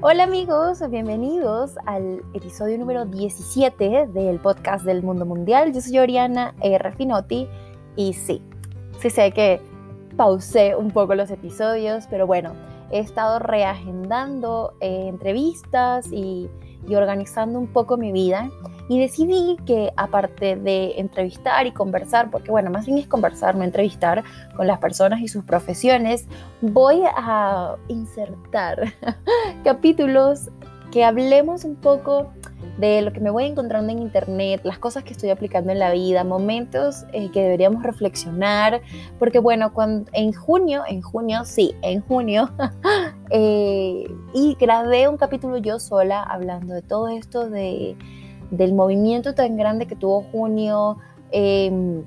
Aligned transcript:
Hola 0.00 0.22
amigos, 0.22 0.78
bienvenidos 0.90 1.72
al 1.84 2.22
episodio 2.32 2.78
número 2.78 3.04
17 3.04 4.06
del 4.06 4.38
podcast 4.38 4.84
del 4.84 5.02
mundo 5.02 5.26
mundial. 5.26 5.72
Yo 5.72 5.80
soy 5.80 5.98
Oriana 5.98 6.54
R. 6.60 6.92
Finotti 6.92 7.48
y 7.96 8.12
sí, 8.12 8.40
sí 9.00 9.10
sé 9.10 9.32
que 9.32 9.60
pausé 10.16 10.76
un 10.76 10.92
poco 10.92 11.16
los 11.16 11.32
episodios, 11.32 12.06
pero 12.08 12.28
bueno, 12.28 12.52
he 12.92 13.00
estado 13.00 13.40
reagendando 13.40 14.74
eh, 14.78 15.08
entrevistas 15.08 16.06
y, 16.12 16.48
y 16.86 16.94
organizando 16.94 17.58
un 17.58 17.66
poco 17.66 17.96
mi 17.96 18.12
vida 18.12 18.52
y 18.88 18.98
decidí 18.98 19.56
que 19.66 19.92
aparte 19.96 20.56
de 20.56 20.98
entrevistar 20.98 21.66
y 21.66 21.72
conversar, 21.72 22.30
porque 22.30 22.50
bueno, 22.50 22.70
más 22.70 22.86
bien 22.86 22.98
es 22.98 23.06
conversar, 23.06 23.54
no 23.54 23.64
entrevistar 23.64 24.24
con 24.56 24.66
las 24.66 24.78
personas 24.78 25.20
y 25.20 25.28
sus 25.28 25.44
profesiones, 25.44 26.26
voy 26.60 27.02
a 27.16 27.76
insertar 27.88 28.94
capítulos 29.64 30.50
que 30.90 31.04
hablemos 31.04 31.64
un 31.64 31.76
poco 31.76 32.32
de 32.78 33.02
lo 33.02 33.12
que 33.12 33.20
me 33.20 33.30
voy 33.30 33.44
encontrando 33.44 33.92
en 33.92 33.98
internet, 33.98 34.60
las 34.64 34.78
cosas 34.78 35.02
que 35.04 35.12
estoy 35.12 35.30
aplicando 35.30 35.72
en 35.72 35.80
la 35.80 35.92
vida, 35.92 36.24
momentos 36.24 37.04
eh, 37.12 37.30
que 37.30 37.42
deberíamos 37.42 37.82
reflexionar, 37.82 38.80
porque 39.18 39.40
bueno, 39.40 39.74
cuando, 39.74 40.10
en 40.14 40.32
junio, 40.32 40.84
en 40.88 41.02
junio, 41.02 41.44
sí, 41.44 41.74
en 41.82 42.00
junio, 42.00 42.50
eh, 43.30 44.08
y 44.32 44.56
grabé 44.58 45.08
un 45.08 45.16
capítulo 45.16 45.58
yo 45.58 45.80
sola 45.80 46.22
hablando 46.22 46.72
de 46.74 46.82
todo 46.82 47.08
esto 47.08 47.50
de 47.50 47.96
del 48.50 48.74
movimiento 48.74 49.34
tan 49.34 49.56
grande 49.56 49.86
que 49.86 49.96
tuvo 49.96 50.22
junio 50.22 50.98
em, 51.30 52.04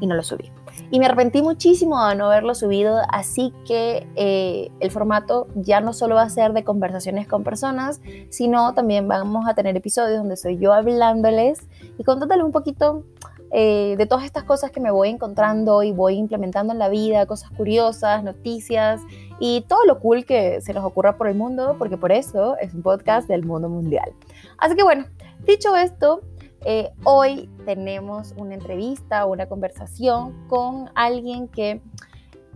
y 0.00 0.06
no 0.06 0.14
lo 0.14 0.22
subí. 0.22 0.50
Y 0.90 0.98
me 0.98 1.06
arrepentí 1.06 1.42
muchísimo 1.42 2.04
de 2.06 2.16
no 2.16 2.26
haberlo 2.26 2.54
subido, 2.54 2.98
así 3.10 3.52
que 3.66 4.06
eh, 4.16 4.70
el 4.80 4.90
formato 4.90 5.46
ya 5.54 5.80
no 5.80 5.92
solo 5.92 6.14
va 6.16 6.22
a 6.22 6.30
ser 6.30 6.52
de 6.52 6.64
conversaciones 6.64 7.28
con 7.28 7.44
personas, 7.44 8.00
sino 8.28 8.74
también 8.74 9.06
vamos 9.06 9.46
a 9.48 9.54
tener 9.54 9.76
episodios 9.76 10.18
donde 10.18 10.36
soy 10.36 10.58
yo 10.58 10.72
hablándoles 10.72 11.60
y 11.98 12.04
contándoles 12.04 12.44
un 12.44 12.52
poquito 12.52 13.04
eh, 13.52 13.96
de 13.98 14.06
todas 14.06 14.24
estas 14.24 14.44
cosas 14.44 14.70
que 14.70 14.78
me 14.78 14.92
voy 14.92 15.08
encontrando 15.08 15.82
y 15.82 15.90
voy 15.90 16.14
implementando 16.14 16.72
en 16.72 16.78
la 16.78 16.88
vida, 16.88 17.26
cosas 17.26 17.50
curiosas, 17.50 18.22
noticias 18.22 19.00
y 19.40 19.62
todo 19.62 19.84
lo 19.86 19.98
cool 19.98 20.24
que 20.24 20.60
se 20.60 20.72
nos 20.72 20.84
ocurra 20.84 21.16
por 21.16 21.26
el 21.26 21.34
mundo, 21.34 21.74
porque 21.76 21.96
por 21.96 22.12
eso 22.12 22.56
es 22.58 22.72
un 22.74 22.82
podcast 22.82 23.26
del 23.26 23.44
mundo 23.44 23.68
mundial. 23.68 24.12
Así 24.56 24.76
que 24.76 24.84
bueno, 24.84 25.06
Dicho 25.44 25.74
esto, 25.76 26.20
eh, 26.64 26.90
hoy 27.04 27.48
tenemos 27.64 28.34
una 28.36 28.54
entrevista, 28.54 29.24
una 29.26 29.46
conversación 29.46 30.46
con 30.48 30.90
alguien 30.94 31.48
que 31.48 31.80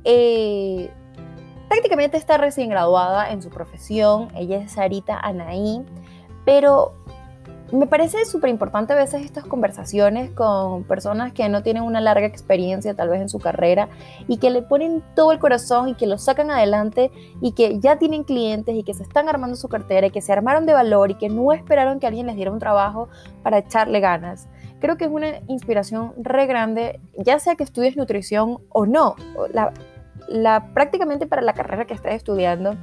eh, 0.04 0.90
prácticamente 1.68 2.16
está 2.18 2.36
recién 2.36 2.68
graduada 2.68 3.30
en 3.30 3.42
su 3.42 3.48
profesión. 3.48 4.28
Ella 4.34 4.58
es 4.58 4.72
Sarita 4.72 5.18
Anaí, 5.18 5.84
pero 6.44 7.03
me 7.74 7.86
parece 7.86 8.24
súper 8.24 8.50
importante 8.50 8.92
a 8.92 8.96
veces 8.96 9.24
estas 9.24 9.44
conversaciones 9.44 10.30
con 10.30 10.84
personas 10.84 11.32
que 11.32 11.48
no 11.48 11.62
tienen 11.62 11.82
una 11.82 12.00
larga 12.00 12.26
experiencia 12.26 12.94
tal 12.94 13.08
vez 13.08 13.20
en 13.20 13.28
su 13.28 13.38
carrera 13.38 13.88
y 14.28 14.38
que 14.38 14.50
le 14.50 14.62
ponen 14.62 15.02
todo 15.14 15.32
el 15.32 15.38
corazón 15.38 15.88
y 15.88 15.94
que 15.94 16.06
lo 16.06 16.18
sacan 16.18 16.50
adelante 16.50 17.10
y 17.40 17.52
que 17.52 17.80
ya 17.80 17.98
tienen 17.98 18.24
clientes 18.24 18.74
y 18.74 18.84
que 18.84 18.94
se 18.94 19.02
están 19.02 19.28
armando 19.28 19.56
su 19.56 19.68
cartera 19.68 20.06
y 20.06 20.10
que 20.10 20.20
se 20.20 20.32
armaron 20.32 20.66
de 20.66 20.72
valor 20.72 21.10
y 21.10 21.14
que 21.14 21.28
no 21.28 21.52
esperaron 21.52 21.98
que 21.98 22.06
alguien 22.06 22.26
les 22.26 22.36
diera 22.36 22.52
un 22.52 22.58
trabajo 22.58 23.08
para 23.42 23.58
echarle 23.58 24.00
ganas. 24.00 24.48
Creo 24.80 24.96
que 24.96 25.06
es 25.06 25.10
una 25.10 25.40
inspiración 25.48 26.12
re 26.16 26.46
grande, 26.46 27.00
ya 27.16 27.38
sea 27.38 27.56
que 27.56 27.64
estudies 27.64 27.96
nutrición 27.96 28.58
o 28.68 28.86
no, 28.86 29.16
la, 29.52 29.72
la, 30.28 30.72
prácticamente 30.74 31.26
para 31.26 31.42
la 31.42 31.54
carrera 31.54 31.86
que 31.86 31.94
estés 31.94 32.14
estudiando 32.14 32.76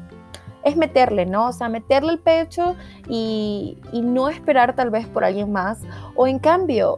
es 0.64 0.78
meterle, 0.78 1.26
¿no? 1.26 1.48
O 1.48 1.52
sea, 1.52 1.70
meterle 1.70 2.14
el 2.14 2.20
pecho 2.20 2.76
y, 3.08 3.78
no 3.94 4.30
esperar 4.30 4.76
tal 4.76 4.90
vez 4.90 5.08
por 5.08 5.24
alguien 5.24 5.52
más. 5.52 5.80
O 6.16 6.28
en 6.28 6.40
cambio, 6.40 6.98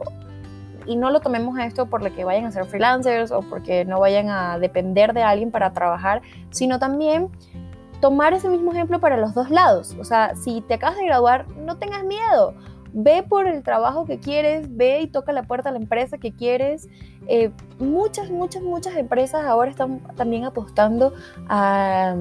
y 0.86 0.96
no 0.96 1.10
lo 1.10 1.20
tomemos 1.20 1.58
esto 1.58 1.86
por 1.86 2.02
lo 2.02 2.14
que 2.14 2.24
vayan 2.24 2.44
a 2.44 2.52
ser 2.52 2.66
freelancers 2.66 3.30
o 3.30 3.40
porque 3.40 3.84
no 3.84 4.00
vayan 4.00 4.28
a 4.28 4.58
depender 4.58 5.14
de 5.14 5.22
alguien 5.22 5.50
para 5.50 5.72
trabajar, 5.72 6.22
sino 6.50 6.78
también 6.78 7.30
tomar 8.00 8.34
ese 8.34 8.48
mismo 8.48 8.72
ejemplo 8.72 9.00
para 9.00 9.16
los 9.16 9.34
dos 9.34 9.50
lados. 9.50 9.96
O 9.98 10.04
sea, 10.04 10.34
si 10.34 10.60
te 10.60 10.74
acabas 10.74 10.96
de 10.96 11.06
graduar, 11.06 11.48
no 11.56 11.78
tengas 11.78 12.04
miedo. 12.04 12.54
Ve 12.92 13.24
por 13.28 13.46
el 13.46 13.62
trabajo 13.62 14.04
que 14.04 14.20
quieres, 14.20 14.76
ve 14.76 15.00
y 15.00 15.06
toca 15.08 15.32
la 15.32 15.42
puerta 15.42 15.70
a 15.70 15.72
la 15.72 15.78
empresa 15.78 16.18
que 16.18 16.32
quieres. 16.32 16.88
Eh, 17.26 17.50
muchas, 17.78 18.30
muchas, 18.30 18.62
muchas 18.62 18.96
empresas 18.96 19.44
ahora 19.44 19.70
están 19.70 20.00
también 20.16 20.44
apostando 20.44 21.12
a 21.48 22.14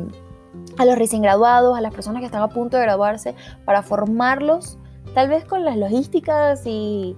a 0.77 0.85
los 0.85 0.97
recién 0.97 1.21
graduados, 1.21 1.77
a 1.77 1.81
las 1.81 1.93
personas 1.93 2.21
que 2.21 2.25
están 2.25 2.41
a 2.41 2.49
punto 2.49 2.77
de 2.77 2.83
graduarse, 2.83 3.35
para 3.65 3.83
formarlos, 3.83 4.77
tal 5.13 5.29
vez 5.29 5.45
con 5.45 5.63
las 5.65 5.77
logísticas 5.77 6.61
y, 6.65 7.15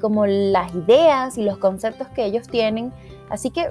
como 0.00 0.26
las 0.26 0.74
ideas 0.74 1.36
y 1.36 1.42
los 1.42 1.58
conceptos 1.58 2.08
que 2.08 2.24
ellos 2.24 2.48
tienen. 2.48 2.92
Así 3.28 3.50
que, 3.50 3.68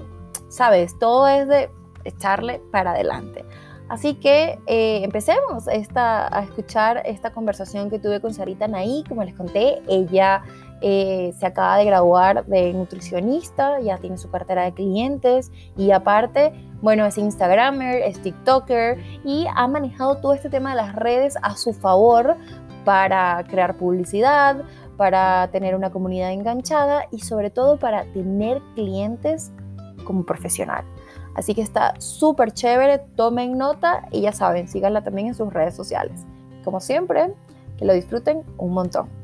sabes, 0.49 0.97
todo 0.99 1.27
es 1.27 1.47
de 1.47 1.69
echarle 2.03 2.61
para 2.71 2.91
adelante. 2.91 3.45
Así 3.89 4.15
que 4.15 4.59
eh, 4.65 5.01
empecemos 5.03 5.67
esta, 5.67 6.35
a 6.35 6.43
escuchar 6.43 7.03
esta 7.05 7.31
conversación 7.31 7.89
que 7.89 7.99
tuve 7.99 8.21
con 8.21 8.33
Sarita 8.33 8.67
Naí. 8.67 9.03
Como 9.07 9.23
les 9.23 9.35
conté, 9.35 9.81
ella 9.87 10.43
eh, 10.85 11.33
se 11.39 11.45
acaba 11.45 11.77
de 11.77 11.85
graduar 11.85 12.45
de 12.45 12.73
nutricionista, 12.73 13.79
ya 13.79 13.97
tiene 13.99 14.17
su 14.17 14.29
cartera 14.29 14.63
de 14.63 14.73
clientes 14.73 15.49
y 15.77 15.91
aparte, 15.91 16.51
bueno, 16.81 17.05
es 17.05 17.17
Instagramer, 17.17 18.01
es 18.01 18.21
TikToker 18.21 18.99
y 19.23 19.47
ha 19.55 19.65
manejado 19.69 20.17
todo 20.17 20.33
este 20.33 20.49
tema 20.49 20.71
de 20.71 20.75
las 20.75 20.93
redes 20.93 21.37
a 21.41 21.55
su 21.55 21.71
favor 21.71 22.35
para 22.83 23.41
crear 23.47 23.77
publicidad, 23.77 24.61
para 24.97 25.49
tener 25.51 25.73
una 25.73 25.89
comunidad 25.89 26.33
enganchada 26.33 27.05
y 27.11 27.19
sobre 27.19 27.49
todo 27.49 27.79
para 27.79 28.03
tener 28.11 28.61
clientes 28.75 29.53
como 30.03 30.25
profesional. 30.25 30.83
Así 31.33 31.55
que 31.55 31.61
está 31.61 31.93
súper 32.01 32.51
chévere, 32.51 32.99
tomen 33.15 33.57
nota 33.57 34.05
y 34.11 34.19
ya 34.19 34.33
saben, 34.33 34.67
síganla 34.67 35.01
también 35.01 35.27
en 35.27 35.33
sus 35.33 35.53
redes 35.53 35.75
sociales. 35.75 36.25
Como 36.65 36.81
siempre, 36.81 37.33
que 37.77 37.85
lo 37.85 37.93
disfruten 37.93 38.43
un 38.57 38.73
montón. 38.73 39.22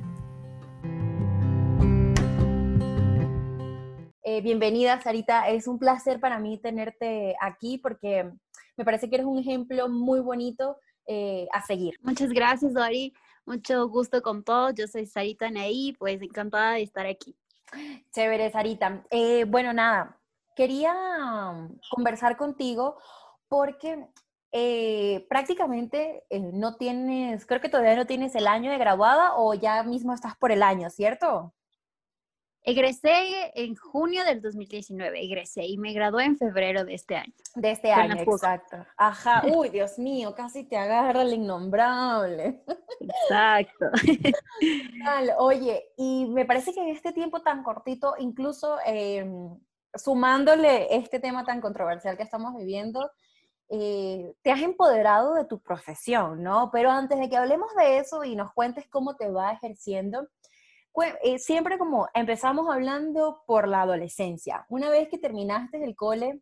Eh, 4.31 4.41
bienvenida, 4.41 5.01
Sarita. 5.01 5.49
Es 5.49 5.67
un 5.67 5.79
placer 5.79 6.19
para 6.19 6.37
mí 6.37 6.59
tenerte 6.59 7.35
aquí 7.41 7.79
porque 7.79 8.31
me 8.77 8.85
parece 8.85 9.09
que 9.09 9.15
eres 9.15 9.25
un 9.25 9.39
ejemplo 9.39 9.89
muy 9.89 10.19
bonito 10.19 10.77
eh, 11.07 11.47
a 11.51 11.65
seguir. 11.65 11.95
Muchas 12.03 12.29
gracias, 12.29 12.75
Dori. 12.75 13.11
Mucho 13.47 13.87
gusto 13.87 14.21
con 14.21 14.43
todos. 14.43 14.75
Yo 14.75 14.85
soy 14.85 15.07
Sarita 15.07 15.49
Ney, 15.49 15.95
pues 15.97 16.21
encantada 16.21 16.73
de 16.73 16.83
estar 16.83 17.07
aquí. 17.07 17.35
Chévere, 18.13 18.51
Sarita. 18.51 19.03
Eh, 19.09 19.45
bueno, 19.45 19.73
nada, 19.73 20.21
quería 20.55 20.93
conversar 21.89 22.37
contigo 22.37 22.99
porque 23.47 24.09
prácticamente 25.27 26.23
no 26.29 26.75
tienes, 26.75 27.47
creo 27.47 27.61
que 27.61 27.69
todavía 27.69 27.95
no 27.95 28.05
tienes 28.05 28.35
el 28.35 28.45
año 28.45 28.69
de 28.69 28.77
graduada 28.77 29.37
o 29.37 29.55
ya 29.55 29.81
mismo 29.81 30.13
estás 30.13 30.37
por 30.37 30.51
el 30.51 30.61
año, 30.61 30.91
¿cierto? 30.91 31.51
Egresé 32.69 33.51
en 33.55 33.75
junio 33.75 34.23
del 34.23 34.43
2019, 34.43 35.23
egresé 35.23 35.65
y 35.65 35.79
me 35.79 35.91
gradué 35.91 36.25
en 36.25 36.37
febrero 36.37 36.85
de 36.85 36.93
este 36.93 37.15
año. 37.15 37.33
De 37.55 37.71
este 37.71 37.91
año, 37.91 38.15
exacto. 38.21 38.77
Ajá, 38.95 39.41
uy, 39.55 39.69
Dios 39.69 39.97
mío, 39.97 40.35
casi 40.35 40.65
te 40.65 40.77
agarra 40.77 41.23
el 41.23 41.33
innombrable. 41.33 42.61
Exacto. 42.99 43.85
Oye, 45.39 45.83
y 45.97 46.27
me 46.27 46.45
parece 46.45 46.71
que 46.71 46.81
en 46.81 46.89
este 46.89 47.11
tiempo 47.11 47.41
tan 47.41 47.63
cortito, 47.63 48.13
incluso 48.19 48.77
em, 48.85 49.57
sumándole 49.95 50.95
este 50.95 51.19
tema 51.19 51.43
tan 51.43 51.61
controversial 51.61 52.17
que 52.17 52.23
estamos 52.23 52.55
viviendo, 52.55 53.09
eh, 53.69 54.35
te 54.43 54.51
has 54.51 54.61
empoderado 54.61 55.33
de 55.33 55.45
tu 55.45 55.59
profesión, 55.59 56.43
¿no? 56.43 56.69
Pero 56.71 56.91
antes 56.91 57.17
de 57.17 57.29
que 57.29 57.37
hablemos 57.37 57.73
de 57.75 57.97
eso 57.97 58.23
y 58.23 58.35
nos 58.35 58.53
cuentes 58.53 58.87
cómo 58.89 59.15
te 59.15 59.31
va 59.31 59.53
ejerciendo, 59.53 60.27
siempre 61.37 61.77
como 61.77 62.07
empezamos 62.13 62.67
hablando 62.69 63.43
por 63.45 63.67
la 63.67 63.81
adolescencia. 63.81 64.65
Una 64.69 64.89
vez 64.89 65.07
que 65.09 65.17
terminaste 65.17 65.83
el 65.83 65.95
cole, 65.95 66.41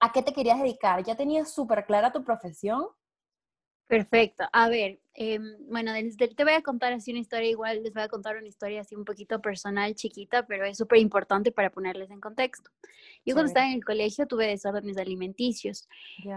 ¿a 0.00 0.12
qué 0.12 0.22
te 0.22 0.32
querías 0.32 0.60
dedicar? 0.60 1.02
¿Ya 1.04 1.16
tenías 1.16 1.52
súper 1.52 1.84
clara 1.84 2.12
tu 2.12 2.24
profesión? 2.24 2.86
Perfecto. 3.88 4.44
A 4.52 4.68
ver, 4.68 4.98
em, 5.14 5.56
bueno, 5.68 5.92
te 6.18 6.44
voy 6.44 6.54
a 6.54 6.62
contar 6.62 6.92
así 6.92 7.12
una 7.12 7.20
historia, 7.20 7.48
igual 7.48 7.84
les 7.84 7.94
voy 7.94 8.02
a 8.02 8.08
contar 8.08 8.36
una 8.36 8.48
historia 8.48 8.80
así 8.80 8.96
un 8.96 9.04
poquito 9.04 9.40
personal, 9.40 9.94
chiquita, 9.94 10.44
pero 10.44 10.64
es 10.64 10.76
súper 10.76 10.98
importante 10.98 11.52
para 11.52 11.70
ponerles 11.70 12.10
en 12.10 12.20
contexto. 12.20 12.70
Yo 13.24 13.34
cuando 13.34 13.48
estaba 13.48 13.66
en 13.66 13.74
el 13.74 13.84
colegio 13.84 14.26
tuve 14.26 14.48
desórdenes 14.48 14.98
alimenticios, 14.98 15.88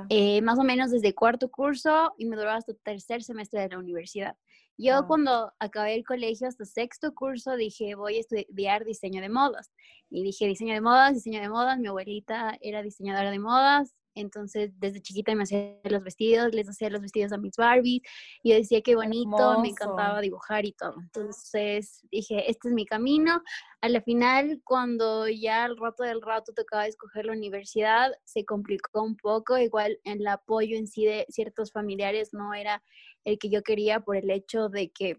eh, 0.09 0.41
más 0.43 0.59
o 0.59 0.63
menos 0.63 0.91
desde 0.91 1.15
cuarto 1.15 1.49
curso 1.49 2.13
y 2.19 2.25
me 2.25 2.35
duró 2.35 2.51
hasta 2.51 2.75
tercer 2.75 3.23
semestre 3.23 3.61
de 3.61 3.69
la 3.69 3.79
universidad. 3.79 4.37
Yo 4.81 4.95
ah. 4.95 5.07
cuando 5.07 5.51
acabé 5.59 5.93
el 5.93 6.05
colegio 6.05 6.47
hasta 6.47 6.63
sexto 6.63 7.13
curso 7.13 7.57
dije 7.57 7.95
voy 7.95 8.15
a 8.15 8.19
estudiar 8.21 8.85
diseño 8.85 9.21
de 9.21 9.27
modas. 9.27 9.71
Y 10.09 10.23
dije 10.23 10.47
diseño 10.47 10.73
de 10.73 10.81
modas, 10.81 11.13
diseño 11.13 11.41
de 11.41 11.49
modas. 11.49 11.77
Mi 11.79 11.89
abuelita 11.89 12.57
era 12.61 12.81
diseñadora 12.81 13.29
de 13.29 13.39
modas, 13.39 13.93
entonces 14.15 14.71
desde 14.79 15.01
chiquita 15.01 15.35
me 15.35 15.43
hacía 15.43 15.77
los 15.83 16.03
vestidos, 16.03 16.53
les 16.53 16.67
hacía 16.67 16.89
los 16.89 17.01
vestidos 17.01 17.31
a 17.31 17.37
mis 17.37 17.55
Barbies, 17.55 18.01
y 18.43 18.51
yo 18.51 18.55
decía 18.55 18.81
qué 18.81 18.95
bonito, 18.95 19.59
me 19.61 19.69
encantaba 19.69 20.21
dibujar 20.21 20.65
y 20.65 20.73
todo. 20.73 20.95
Entonces 21.01 22.05
dije, 22.11 22.49
este 22.49 22.69
es 22.69 22.73
mi 22.73 22.85
camino. 22.85 23.41
A 23.81 23.89
la 23.89 24.01
final, 24.01 24.61
cuando 24.63 25.27
ya 25.27 25.65
al 25.65 25.77
rato 25.77 26.03
del 26.03 26.21
rato 26.21 26.53
tocaba 26.53 26.87
escoger 26.87 27.25
la 27.25 27.33
universidad, 27.33 28.11
se 28.23 28.45
complicó 28.45 29.03
un 29.03 29.15
poco, 29.15 29.57
igual 29.57 29.99
el 30.03 30.25
apoyo 30.27 30.77
en 30.77 30.87
sí 30.87 31.05
de 31.05 31.25
ciertos 31.29 31.71
familiares 31.71 32.33
no 32.33 32.53
era 32.53 32.81
el 33.23 33.37
que 33.37 33.49
yo 33.49 33.61
quería 33.63 33.99
por 33.99 34.17
el 34.17 34.29
hecho 34.29 34.69
de 34.69 34.89
que 34.89 35.15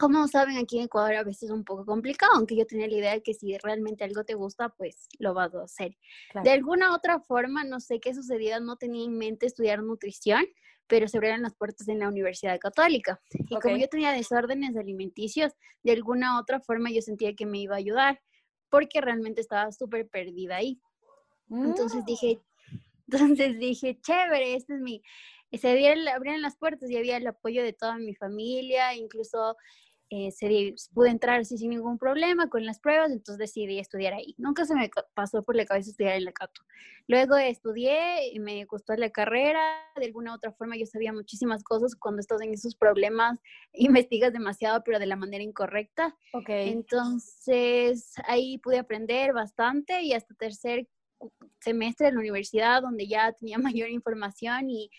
como 0.00 0.26
saben, 0.28 0.56
aquí 0.56 0.78
en 0.78 0.84
Ecuador 0.84 1.14
a 1.14 1.24
veces 1.24 1.44
es 1.44 1.50
un 1.50 1.62
poco 1.62 1.84
complicado, 1.84 2.32
aunque 2.34 2.56
yo 2.56 2.64
tenía 2.64 2.88
la 2.88 2.94
idea 2.94 3.12
de 3.12 3.22
que 3.22 3.34
si 3.34 3.58
realmente 3.58 4.02
algo 4.02 4.24
te 4.24 4.32
gusta, 4.32 4.70
pues 4.70 5.06
lo 5.18 5.34
vas 5.34 5.54
a 5.54 5.62
hacer. 5.62 5.94
De 6.42 6.50
alguna 6.50 6.94
otra 6.94 7.20
forma, 7.20 7.64
no 7.64 7.80
sé 7.80 8.00
qué 8.00 8.14
sucedía, 8.14 8.60
no 8.60 8.76
tenía 8.76 9.04
en 9.04 9.18
mente 9.18 9.44
estudiar 9.44 9.82
nutrición, 9.82 10.46
pero 10.86 11.06
se 11.06 11.18
abrieron 11.18 11.42
las 11.42 11.54
puertas 11.54 11.86
en 11.88 11.98
la 11.98 12.08
Universidad 12.08 12.58
Católica. 12.58 13.20
Y 13.30 13.56
como 13.56 13.76
yo 13.76 13.88
tenía 13.88 14.12
desórdenes 14.12 14.74
alimenticios, 14.74 15.52
de 15.82 15.92
alguna 15.92 16.40
otra 16.40 16.60
forma 16.60 16.90
yo 16.90 17.02
sentía 17.02 17.34
que 17.34 17.44
me 17.44 17.58
iba 17.58 17.74
a 17.74 17.78
ayudar, 17.78 18.22
porque 18.70 19.02
realmente 19.02 19.42
estaba 19.42 19.70
súper 19.70 20.08
perdida 20.08 20.56
ahí. 20.56 20.80
Entonces 21.50 22.02
mm. 22.02 22.06
dije, 22.06 22.40
entonces 23.06 23.58
dije, 23.58 24.00
chévere, 24.00 24.54
este 24.54 24.76
es 24.76 24.80
mi, 24.80 25.02
se 25.58 25.68
abrieron 25.68 26.42
las 26.42 26.56
puertas 26.56 26.90
y 26.90 26.96
había 26.96 27.16
el 27.16 27.26
apoyo 27.26 27.62
de 27.62 27.72
toda 27.72 27.96
mi 27.98 28.14
familia, 28.14 28.94
incluso 28.94 29.56
eh, 30.12 30.32
se, 30.32 30.74
pude 30.92 31.08
entrar 31.08 31.38
así 31.38 31.56
sin 31.56 31.70
ningún 31.70 31.96
problema 31.96 32.48
con 32.48 32.66
las 32.66 32.80
pruebas, 32.80 33.12
entonces 33.12 33.38
decidí 33.38 33.78
estudiar 33.78 34.12
ahí. 34.12 34.34
Nunca 34.38 34.64
se 34.64 34.74
me 34.74 34.90
pasó 35.14 35.44
por 35.44 35.54
la 35.54 35.64
cabeza 35.64 35.90
estudiar 35.90 36.16
en 36.16 36.24
la 36.24 36.32
Cato. 36.32 36.62
Luego 37.06 37.36
estudié 37.36 38.32
y 38.32 38.40
me 38.40 38.64
gustó 38.64 38.94
la 38.96 39.10
carrera, 39.10 39.60
de 39.94 40.06
alguna 40.06 40.32
u 40.32 40.34
otra 40.34 40.50
forma 40.50 40.76
yo 40.76 40.84
sabía 40.84 41.12
muchísimas 41.12 41.62
cosas, 41.62 41.94
cuando 41.94 42.20
estás 42.20 42.40
en 42.42 42.52
esos 42.52 42.74
problemas 42.74 43.38
investigas 43.72 44.32
demasiado, 44.32 44.82
pero 44.84 44.98
de 44.98 45.06
la 45.06 45.14
manera 45.14 45.44
incorrecta. 45.44 46.16
Okay. 46.32 46.70
Entonces 46.70 48.14
ahí 48.26 48.58
pude 48.58 48.78
aprender 48.78 49.32
bastante 49.32 50.02
y 50.02 50.12
hasta 50.12 50.34
tercer 50.34 50.88
semestre 51.60 52.06
de 52.06 52.12
la 52.14 52.18
universidad, 52.18 52.82
donde 52.82 53.06
ya 53.06 53.32
tenía 53.32 53.58
mayor 53.76 53.90
información 53.90 54.70
y 54.70 54.90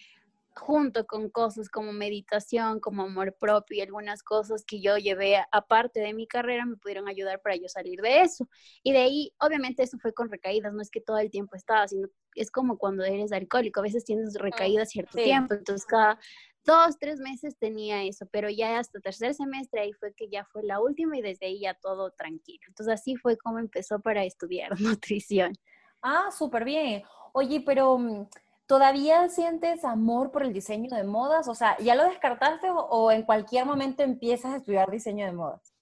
junto 0.55 1.05
con 1.05 1.29
cosas 1.29 1.69
como 1.69 1.93
meditación, 1.93 2.79
como 2.79 3.03
amor 3.03 3.35
propio 3.39 3.77
y 3.77 3.81
algunas 3.81 4.21
cosas 4.21 4.65
que 4.65 4.81
yo 4.81 4.97
llevé 4.97 5.37
aparte 5.51 6.01
de 6.01 6.13
mi 6.13 6.27
carrera 6.27 6.65
me 6.65 6.75
pudieron 6.75 7.07
ayudar 7.07 7.41
para 7.41 7.55
yo 7.55 7.67
salir 7.67 8.01
de 8.01 8.21
eso. 8.21 8.47
Y 8.83 8.91
de 8.91 8.99
ahí, 8.99 9.33
obviamente 9.39 9.83
eso 9.83 9.97
fue 9.99 10.13
con 10.13 10.29
recaídas, 10.29 10.73
no 10.73 10.81
es 10.81 10.89
que 10.89 11.01
todo 11.01 11.17
el 11.17 11.29
tiempo 11.29 11.55
estaba, 11.55 11.87
sino 11.87 12.09
es 12.35 12.51
como 12.51 12.77
cuando 12.77 13.03
eres 13.03 13.31
alcohólico, 13.31 13.79
a 13.79 13.83
veces 13.83 14.03
tienes 14.03 14.35
recaídas 14.35 14.89
cierto 14.89 15.17
tiempo, 15.17 15.53
entonces 15.53 15.85
cada 15.85 16.19
dos, 16.65 16.97
tres 16.99 17.19
meses 17.19 17.57
tenía 17.57 18.03
eso, 18.03 18.25
pero 18.31 18.49
ya 18.49 18.79
hasta 18.79 18.99
tercer 18.99 19.33
semestre 19.33 19.81
ahí 19.81 19.93
fue 19.93 20.13
que 20.13 20.29
ya 20.29 20.45
fue 20.45 20.63
la 20.63 20.79
última 20.79 21.17
y 21.17 21.21
desde 21.21 21.47
ahí 21.47 21.61
ya 21.61 21.73
todo 21.73 22.11
tranquilo. 22.11 22.61
Entonces 22.67 22.93
así 22.93 23.15
fue 23.15 23.37
como 23.37 23.59
empezó 23.59 23.99
para 23.99 24.23
estudiar 24.23 24.71
nutrición. 24.79 25.53
Ah, 26.01 26.29
súper 26.31 26.65
bien. 26.65 27.03
Oye, 27.33 27.63
pero 27.65 27.97
mm, 27.97 28.27
¿Todavía 28.71 29.27
sientes 29.27 29.83
amor 29.83 30.31
por 30.31 30.43
el 30.43 30.53
diseño 30.53 30.95
de 30.95 31.03
modas? 31.03 31.49
O 31.49 31.55
sea, 31.55 31.77
¿ya 31.79 31.93
lo 31.93 32.05
descartaste 32.05 32.69
o, 32.71 33.11
en 33.11 33.23
cualquier 33.23 33.65
momento 33.65 34.01
empiezas 34.01 34.53
a 34.53 34.57
estudiar 34.59 34.89
diseño 34.89 35.25
de 35.25 35.33
modas? 35.33 35.73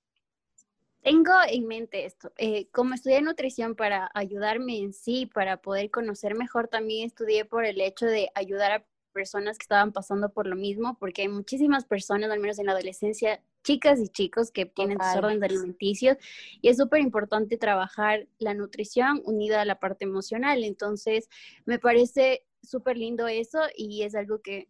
Tengo 1.03 1.33
en 1.47 1.67
mente 1.67 2.05
esto. 2.05 2.33
Eh, 2.35 2.67
como 2.71 2.95
estudié 2.95 3.21
nutrición 3.21 3.75
para 3.75 4.09
ayudarme 4.15 4.79
en 4.79 4.93
sí, 4.93 5.27
para 5.27 5.57
poder 5.57 5.91
conocer 5.91 6.33
mejor, 6.33 6.67
también 6.67 7.05
estudié 7.05 7.45
por 7.45 7.63
el 7.63 7.79
hecho 7.79 8.07
de 8.07 8.31
ayudar 8.33 8.71
a 8.71 8.85
personas 9.13 9.59
que 9.59 9.65
estaban 9.65 9.91
pasando 9.91 10.33
por 10.33 10.47
lo 10.47 10.55
mismo, 10.55 10.97
porque 10.99 11.21
hay 11.21 11.27
muchísimas 11.27 11.85
personas, 11.85 12.31
al 12.31 12.39
menos 12.39 12.57
en 12.57 12.65
la 12.65 12.71
adolescencia, 12.71 13.39
chicas 13.63 13.99
y 13.99 14.07
chicos 14.07 14.49
que 14.49 14.65
tienen 14.65 14.97
desórdenes 14.97 15.43
alimenticios 15.43 16.17
y 16.59 16.69
es 16.69 16.77
súper 16.77 17.01
importante 17.01 17.57
trabajar 17.57 18.27
la 18.39 18.55
nutrición 18.55 19.21
unida 19.25 19.61
a 19.61 19.65
la 19.65 19.79
parte 19.79 20.05
emocional. 20.05 20.63
Entonces, 20.63 21.29
me 21.65 21.77
parece 21.77 22.47
súper 22.61 22.97
lindo 22.97 23.27
eso 23.27 23.59
y 23.75 24.03
es 24.03 24.15
algo 24.15 24.41
que 24.41 24.67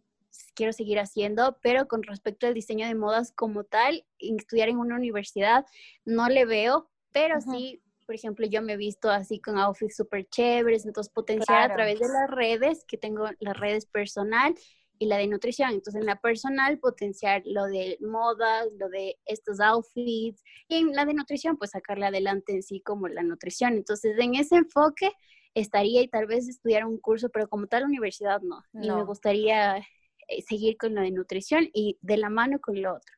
quiero 0.54 0.74
seguir 0.74 1.00
haciendo, 1.00 1.58
pero 1.62 1.88
con 1.88 2.04
respecto 2.04 2.48
al 2.48 2.54
diseño 2.54 2.88
de 2.88 2.96
modas 2.96 3.32
como 3.32 3.64
tal, 3.64 4.06
estudiar 4.20 4.70
en 4.70 4.78
una 4.78 4.96
universidad 4.96 5.66
no 6.06 6.30
le 6.30 6.46
veo, 6.46 6.90
pero 7.12 7.42
sí, 7.42 7.82
por 8.06 8.16
ejemplo, 8.16 8.46
yo 8.48 8.62
me 8.62 8.74
he 8.74 8.78
visto 8.78 9.10
así 9.10 9.40
con 9.40 9.58
outfits 9.58 9.96
súper 9.96 10.28
chéveres, 10.30 10.86
entonces 10.86 11.12
potenciar 11.14 11.70
a 11.72 11.76
través 11.76 12.00
de 12.00 12.08
las 12.08 12.30
redes, 12.30 12.86
que 12.88 12.98
tengo 12.98 13.26
las 13.40 13.58
redes 13.58 13.86
personal 13.86 14.56
y 14.98 15.06
la 15.06 15.18
de 15.18 15.28
nutrición. 15.28 15.72
Entonces, 15.72 16.02
en 16.02 16.08
la 16.08 16.20
personal, 16.20 16.78
potenciar 16.80 17.42
lo 17.46 17.66
de 17.66 17.98
modas, 18.02 18.68
lo 18.78 18.90
de 18.90 19.18
estos 19.26 19.60
outfits, 19.60 20.44
y 20.68 20.76
en 20.76 20.94
la 20.94 21.06
de 21.06 21.14
nutrición, 21.14 21.58
pues 21.58 21.72
sacarle 21.72 22.06
adelante 22.06 22.54
en 22.54 22.64
sí 22.64 22.82
como 22.82 23.08
la 23.08 23.24
nutrición. 23.24 23.74
Entonces, 23.74 24.18
en 24.20 24.36
ese 24.36 24.58
enfoque, 24.58 25.12
estaría 25.54 26.02
y 26.02 26.08
tal 26.08 26.28
vez 26.28 26.48
estudiar 26.48 26.86
un 26.86 27.00
curso, 27.00 27.30
pero 27.30 27.48
como 27.48 27.68
tal 27.68 27.86
universidad 27.86 28.42
no. 28.42 28.64
Y 28.74 28.90
me 28.92 29.04
gustaría 29.04 29.78
eh, 29.78 30.42
seguir 30.48 30.78
con 30.78 30.96
lo 30.96 31.02
de 31.02 31.12
nutrición 31.12 31.70
y 31.74 31.98
de 32.02 32.18
la 32.18 32.30
mano 32.30 32.60
con 32.60 32.82
lo 32.82 32.96
otro. 32.96 33.14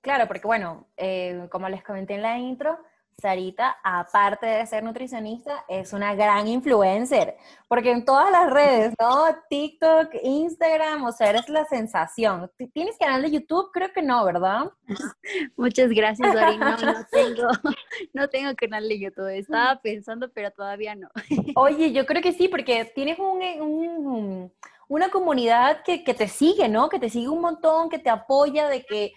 Claro, 0.00 0.26
porque 0.28 0.46
bueno, 0.46 0.88
eh, 0.96 1.48
como 1.50 1.68
les 1.68 1.82
comenté 1.82 2.14
en 2.14 2.22
la 2.22 2.38
intro, 2.38 2.78
Sarita, 3.18 3.78
aparte 3.82 4.44
de 4.44 4.66
ser 4.66 4.84
nutricionista, 4.84 5.64
es 5.68 5.94
una 5.94 6.14
gran 6.14 6.46
influencer, 6.48 7.34
porque 7.66 7.90
en 7.90 8.04
todas 8.04 8.30
las 8.30 8.50
redes, 8.50 8.92
¿no? 9.00 9.24
TikTok, 9.48 10.10
Instagram, 10.22 11.02
o 11.02 11.12
sea, 11.12 11.30
eres 11.30 11.48
la 11.48 11.64
sensación. 11.64 12.50
¿Tienes 12.74 12.98
canal 12.98 13.22
de 13.22 13.30
YouTube? 13.30 13.70
Creo 13.72 13.90
que 13.94 14.02
no, 14.02 14.22
¿verdad? 14.22 14.70
Muchas 15.56 15.88
gracias, 15.88 16.30
Dori. 16.30 16.58
No, 16.58 16.76
no 16.76 17.06
tengo, 17.10 17.48
no 18.12 18.28
tengo 18.28 18.54
canal 18.54 18.86
de 18.86 18.98
YouTube. 18.98 19.28
Estaba 19.28 19.80
pensando, 19.80 20.30
pero 20.34 20.50
todavía 20.50 20.94
no. 20.94 21.08
Oye, 21.54 21.92
yo 21.92 22.04
creo 22.04 22.20
que 22.20 22.34
sí, 22.34 22.48
porque 22.48 22.84
tienes 22.94 23.18
un, 23.18 24.52
una 24.88 25.08
comunidad 25.08 25.82
que, 25.84 26.04
que 26.04 26.12
te 26.12 26.28
sigue, 26.28 26.68
¿no? 26.68 26.90
Que 26.90 26.98
te 26.98 27.08
sigue 27.08 27.28
un 27.28 27.40
montón, 27.40 27.88
que 27.88 27.98
te 27.98 28.10
apoya, 28.10 28.68
de 28.68 28.84
que 28.84 29.14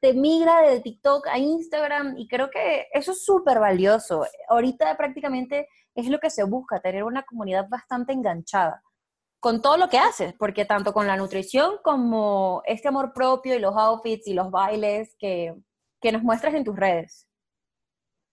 te 0.00 0.12
migra 0.14 0.62
de 0.62 0.80
TikTok 0.80 1.26
a 1.28 1.38
Instagram 1.38 2.16
y 2.16 2.28
creo 2.28 2.50
que 2.50 2.86
eso 2.92 3.12
es 3.12 3.24
súper 3.24 3.58
valioso. 3.58 4.24
Ahorita 4.48 4.96
prácticamente 4.96 5.68
es 5.94 6.08
lo 6.08 6.18
que 6.18 6.30
se 6.30 6.44
busca, 6.44 6.80
tener 6.80 7.04
una 7.04 7.24
comunidad 7.24 7.68
bastante 7.68 8.12
enganchada 8.12 8.82
con 9.40 9.62
todo 9.62 9.76
lo 9.76 9.88
que 9.88 9.98
haces, 9.98 10.34
porque 10.38 10.64
tanto 10.64 10.92
con 10.92 11.06
la 11.06 11.16
nutrición 11.16 11.76
como 11.84 12.62
este 12.64 12.88
amor 12.88 13.12
propio 13.12 13.54
y 13.54 13.60
los 13.60 13.76
outfits 13.76 14.26
y 14.26 14.34
los 14.34 14.50
bailes 14.50 15.14
que, 15.18 15.54
que 16.00 16.10
nos 16.10 16.22
muestras 16.22 16.54
en 16.54 16.64
tus 16.64 16.74
redes 16.74 17.25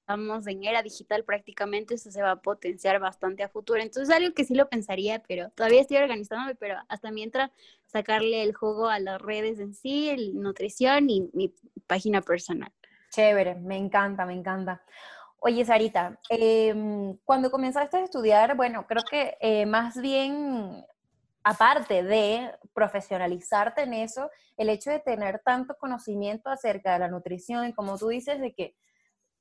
estamos 0.03 0.45
en 0.47 0.65
era 0.65 0.83
digital 0.83 1.23
prácticamente, 1.23 1.93
eso 1.95 2.11
se 2.11 2.21
va 2.21 2.31
a 2.31 2.41
potenciar 2.41 2.99
bastante 2.99 3.41
a 3.41 3.47
futuro. 3.47 3.81
Entonces 3.81 4.09
es 4.09 4.15
algo 4.15 4.33
que 4.33 4.43
sí 4.43 4.53
lo 4.53 4.67
pensaría, 4.67 5.23
pero 5.27 5.49
todavía 5.51 5.79
estoy 5.79 5.97
organizándome, 5.97 6.55
pero 6.55 6.75
hasta 6.89 7.09
mientras 7.09 7.51
sacarle 7.85 8.43
el 8.43 8.53
juego 8.53 8.89
a 8.89 8.99
las 8.99 9.21
redes 9.21 9.59
en 9.59 9.73
sí, 9.73 10.09
el 10.09 10.41
nutrición 10.41 11.09
y 11.09 11.29
mi 11.33 11.53
página 11.87 12.21
personal. 12.21 12.71
Chévere, 13.11 13.55
me 13.55 13.77
encanta, 13.77 14.25
me 14.25 14.33
encanta. 14.33 14.81
Oye, 15.39 15.63
Sarita, 15.63 16.19
em, 16.29 17.15
cuando 17.23 17.49
comenzaste 17.49 17.97
a 17.97 18.03
estudiar, 18.03 18.57
bueno, 18.57 18.85
creo 18.85 19.03
que 19.09 19.37
eh, 19.39 19.65
más 19.65 20.01
bien, 20.01 20.85
aparte 21.45 22.03
de 22.03 22.51
profesionalizarte 22.73 23.83
en 23.83 23.93
eso, 23.93 24.29
el 24.57 24.69
hecho 24.69 24.89
de 24.89 24.99
tener 24.99 25.39
tanto 25.45 25.75
conocimiento 25.75 26.49
acerca 26.49 26.93
de 26.93 26.99
la 26.99 27.07
nutrición, 27.07 27.71
como 27.71 27.97
tú 27.97 28.09
dices, 28.09 28.41
de 28.41 28.53
que 28.53 28.75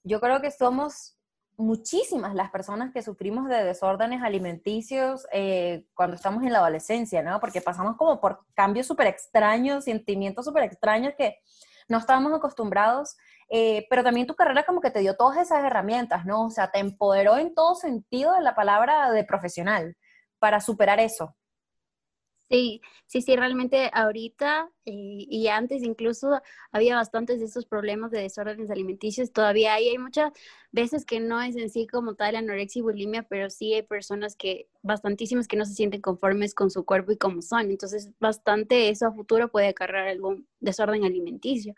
yo 0.04 0.20
creo 0.20 0.40
que 0.40 0.50
somos 0.50 1.16
muchísimas 1.56 2.34
las 2.34 2.50
personas 2.50 2.92
que 2.92 3.02
sufrimos 3.02 3.48
de 3.48 3.64
desórdenes 3.64 4.22
alimenticios 4.22 5.26
eh, 5.32 5.86
cuando 5.94 6.16
estamos 6.16 6.42
en 6.42 6.52
la 6.52 6.58
adolescencia, 6.58 7.22
¿no? 7.22 7.40
Porque 7.40 7.60
pasamos 7.60 7.96
como 7.96 8.20
por 8.20 8.44
cambios 8.54 8.86
súper 8.86 9.06
extraños, 9.06 9.84
sentimientos 9.84 10.44
súper 10.44 10.64
extraños 10.64 11.14
que 11.16 11.38
no 11.88 11.98
estábamos 11.98 12.32
acostumbrados, 12.32 13.16
eh, 13.50 13.86
pero 13.90 14.02
también 14.02 14.26
tu 14.26 14.34
carrera 14.34 14.64
como 14.64 14.80
que 14.80 14.90
te 14.90 15.00
dio 15.00 15.16
todas 15.16 15.38
esas 15.38 15.64
herramientas, 15.64 16.24
¿no? 16.24 16.46
O 16.46 16.50
sea, 16.50 16.70
te 16.70 16.78
empoderó 16.78 17.36
en 17.36 17.54
todo 17.54 17.74
sentido 17.74 18.34
de 18.34 18.40
la 18.40 18.54
palabra 18.54 19.10
de 19.10 19.24
profesional 19.24 19.96
para 20.38 20.60
superar 20.60 21.00
eso. 21.00 21.36
Sí, 22.52 22.82
sí, 23.06 23.22
sí, 23.22 23.34
realmente 23.34 23.90
ahorita 23.94 24.68
eh, 24.84 24.92
y 25.26 25.48
antes 25.48 25.82
incluso 25.82 26.38
había 26.70 26.96
bastantes 26.96 27.38
de 27.40 27.46
esos 27.46 27.64
problemas 27.64 28.10
de 28.10 28.20
desórdenes 28.20 28.70
alimenticios. 28.70 29.32
Todavía 29.32 29.72
hay, 29.72 29.88
hay 29.88 29.96
muchas 29.96 30.32
veces 30.70 31.06
que 31.06 31.18
no 31.18 31.40
es 31.40 31.56
en 31.56 31.70
sí 31.70 31.86
como 31.86 32.14
tal 32.14 32.36
anorexia 32.36 32.80
y 32.80 32.82
bulimia, 32.82 33.22
pero 33.22 33.48
sí 33.48 33.72
hay 33.72 33.82
personas 33.82 34.36
que, 34.36 34.68
bastantísimas 34.82 35.48
que 35.48 35.56
no 35.56 35.64
se 35.64 35.72
sienten 35.72 36.02
conformes 36.02 36.54
con 36.54 36.70
su 36.70 36.84
cuerpo 36.84 37.12
y 37.12 37.16
como 37.16 37.40
son. 37.40 37.70
Entonces, 37.70 38.10
bastante 38.20 38.90
eso 38.90 39.06
a 39.06 39.12
futuro 39.14 39.48
puede 39.50 39.68
acarrear 39.68 40.08
algún 40.08 40.46
desorden 40.60 41.04
alimenticio. 41.04 41.74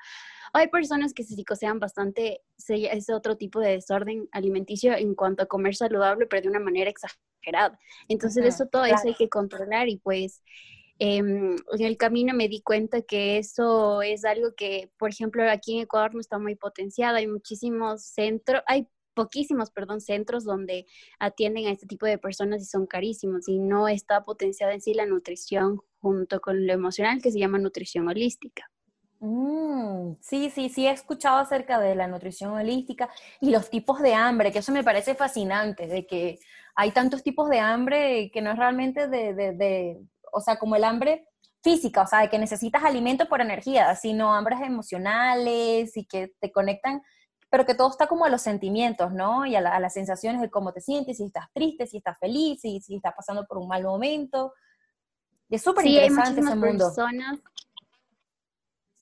Hay 0.54 0.68
personas 0.68 1.12
que 1.12 1.24
se 1.24 1.34
psicosean 1.34 1.80
bastante, 1.80 2.42
es 2.68 3.10
otro 3.10 3.36
tipo 3.36 3.60
de 3.60 3.72
desorden 3.72 4.28
alimenticio 4.30 4.94
en 4.94 5.14
cuanto 5.14 5.42
a 5.42 5.46
comer 5.46 5.74
saludable, 5.74 6.26
pero 6.26 6.42
de 6.42 6.48
una 6.48 6.60
manera 6.60 6.90
exagerada. 6.90 7.78
Entonces, 8.08 8.44
eso 8.44 8.66
todo 8.66 8.84
eso 8.84 9.02
hay 9.04 9.14
que 9.14 9.28
controlar 9.28 9.88
y 9.88 9.98
pues 9.98 10.42
em, 11.00 11.56
en 11.56 11.84
el 11.84 11.96
camino 11.96 12.34
me 12.34 12.48
di 12.48 12.62
cuenta 12.62 13.02
que 13.02 13.38
eso 13.38 14.00
es 14.02 14.24
algo 14.24 14.54
que, 14.54 14.92
por 14.96 15.10
ejemplo, 15.10 15.42
aquí 15.50 15.74
en 15.74 15.82
Ecuador 15.82 16.14
no 16.14 16.20
está 16.20 16.38
muy 16.38 16.54
potenciado, 16.54 17.16
hay 17.16 17.26
muchísimos 17.26 18.04
centros, 18.04 18.62
hay 18.66 18.86
poquísimos, 19.14 19.70
perdón, 19.70 20.00
centros 20.00 20.44
donde 20.44 20.86
atienden 21.18 21.66
a 21.66 21.72
este 21.72 21.86
tipo 21.86 22.06
de 22.06 22.18
personas 22.18 22.62
y 22.62 22.66
son 22.66 22.86
carísimos 22.86 23.48
y 23.48 23.58
no 23.58 23.88
está 23.88 24.24
potenciada 24.24 24.72
en 24.72 24.80
sí 24.80 24.94
la 24.94 25.06
nutrición 25.06 25.80
junto 25.98 26.40
con 26.40 26.66
lo 26.66 26.72
emocional 26.72 27.20
que 27.22 27.32
se 27.32 27.38
llama 27.40 27.58
nutrición 27.58 28.08
holística. 28.08 28.70
Mm, 29.20 30.14
sí, 30.20 30.50
sí, 30.50 30.68
sí, 30.68 30.86
he 30.86 30.90
escuchado 30.90 31.38
acerca 31.38 31.78
de 31.78 31.94
la 31.94 32.06
nutrición 32.06 32.52
holística 32.52 33.08
y 33.40 33.50
los 33.50 33.70
tipos 33.70 34.00
de 34.00 34.14
hambre, 34.14 34.52
que 34.52 34.58
eso 34.58 34.72
me 34.72 34.84
parece 34.84 35.14
fascinante, 35.14 35.86
de 35.86 36.06
que 36.06 36.38
hay 36.74 36.90
tantos 36.90 37.22
tipos 37.22 37.48
de 37.48 37.60
hambre 37.60 38.30
que 38.32 38.42
no 38.42 38.50
es 38.50 38.58
realmente 38.58 39.08
de, 39.08 39.34
de, 39.34 39.52
de 39.52 40.00
o 40.32 40.40
sea, 40.40 40.56
como 40.56 40.76
el 40.76 40.84
hambre 40.84 41.28
física, 41.62 42.02
o 42.02 42.06
sea, 42.06 42.20
de 42.20 42.28
que 42.28 42.38
necesitas 42.38 42.84
alimento 42.84 43.26
por 43.28 43.40
energía, 43.40 43.94
sino 43.96 44.34
hambres 44.34 44.60
emocionales 44.60 45.96
y 45.96 46.04
que 46.04 46.34
te 46.40 46.52
conectan 46.52 47.02
pero 47.54 47.66
que 47.66 47.76
todo 47.76 47.88
está 47.88 48.08
como 48.08 48.24
a 48.24 48.28
los 48.28 48.42
sentimientos, 48.42 49.12
¿no? 49.12 49.46
Y 49.46 49.54
a, 49.54 49.60
las 49.60 49.94
sensaciones 49.94 50.40
de 50.40 50.50
cómo 50.50 50.72
te 50.72 50.80
sientes, 50.80 51.18
si 51.18 51.26
estás 51.26 51.46
triste, 51.52 51.86
si 51.86 51.98
estás 51.98 52.18
feliz, 52.18 52.60
si, 52.60 52.80
si 52.80 52.96
estás 52.96 53.14
pasando 53.16 53.46
por 53.46 53.58
un 53.58 53.68
mal 53.68 53.84
momento. 53.84 54.52
Y 55.48 55.54
es 55.54 55.62
súper 55.62 55.86
interesante 55.86 56.40
ese 56.40 56.56
mundo. 56.56 56.86
Personas, 56.86 57.38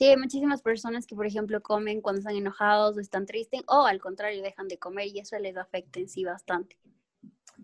sí, 0.03 0.09
hay 0.09 0.17
muchísimas 0.17 0.63
personas 0.63 1.07
que, 1.07 1.15
por 1.15 1.27
ejemplo, 1.27 1.63
comen 1.63 2.01
cuando 2.01 2.19
están 2.19 2.35
enojados 2.35 2.97
o 2.97 3.01
están 3.01 3.25
tristes, 3.25 3.63
o 3.69 3.87
al 3.87 4.01
contrario, 4.01 4.43
dejan 4.43 4.67
de 4.67 4.77
comer 4.77 5.07
y 5.07 5.21
eso 5.21 5.39
les 5.39 5.57
afecta 5.57 6.01
en 6.01 6.09
sí 6.09 6.25
bastante. 6.25 6.77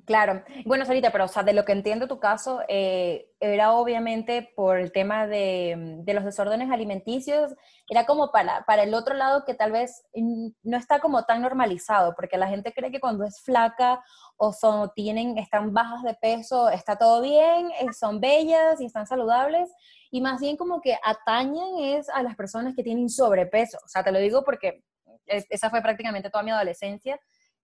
Claro. 0.05 0.43
Bueno, 0.65 0.85
Sarita, 0.85 1.11
pero 1.11 1.25
o 1.25 1.29
sea, 1.29 1.43
de 1.43 1.53
lo 1.53 1.65
que 1.65 1.73
entiendo 1.73 2.09
tu 2.09 2.19
caso, 2.19 2.63
eh, 2.69 3.31
era 3.41 3.73
obviamente 3.73 4.51
por 4.57 4.79
el 4.79 4.93
tema 4.93 5.27
de, 5.27 5.75
de, 6.03 6.15
los 6.15 6.25
desórdenes 6.25 6.71
alimenticios, 6.71 7.55
era 7.89 8.07
como 8.07 8.31
para, 8.31 8.65
para 8.65 8.85
el 8.85 8.95
otro 8.95 9.15
lado 9.15 9.45
que 9.45 9.55
tal 9.55 9.73
vez 9.73 10.05
no 10.15 10.77
está 10.77 11.01
como 11.01 11.25
tan 11.25 11.43
normalizado, 11.43 12.15
porque 12.15 12.39
la 12.39 12.49
gente 12.49 12.73
cree 12.73 12.91
que 12.91 13.01
cuando 13.01 13.25
es 13.25 13.41
flaca 13.41 14.03
o 14.37 14.53
son, 14.53 14.91
tienen, 14.95 15.37
están 15.37 15.75
bajas 15.75 16.03
de 16.03 16.15
peso, 16.15 16.69
está 16.71 16.97
todo 16.97 17.21
bien, 17.21 17.71
eh, 17.81 17.93
son 17.93 18.21
bellas 18.21 18.81
y 18.81 18.87
están 18.87 19.07
saludables, 19.07 19.71
y 20.11 20.21
más 20.21 20.41
bien 20.41 20.57
como 20.57 20.81
que 20.81 20.97
atañen 21.05 21.79
es 21.81 22.09
a 22.09 22.23
las 22.23 22.35
personas 22.37 22.75
que 22.75 22.83
tienen 22.83 23.11
sobrepeso. 23.11 23.79
O 23.85 23.89
sea, 23.89 24.03
te 24.03 24.13
lo 24.13 24.19
digo 24.19 24.43
porque 24.43 24.85
esa 25.27 25.69
fue 25.69 25.83
prácticamente 25.83 26.31
toda 26.31 26.43
mi 26.43 26.51
adolescencia 26.51 27.21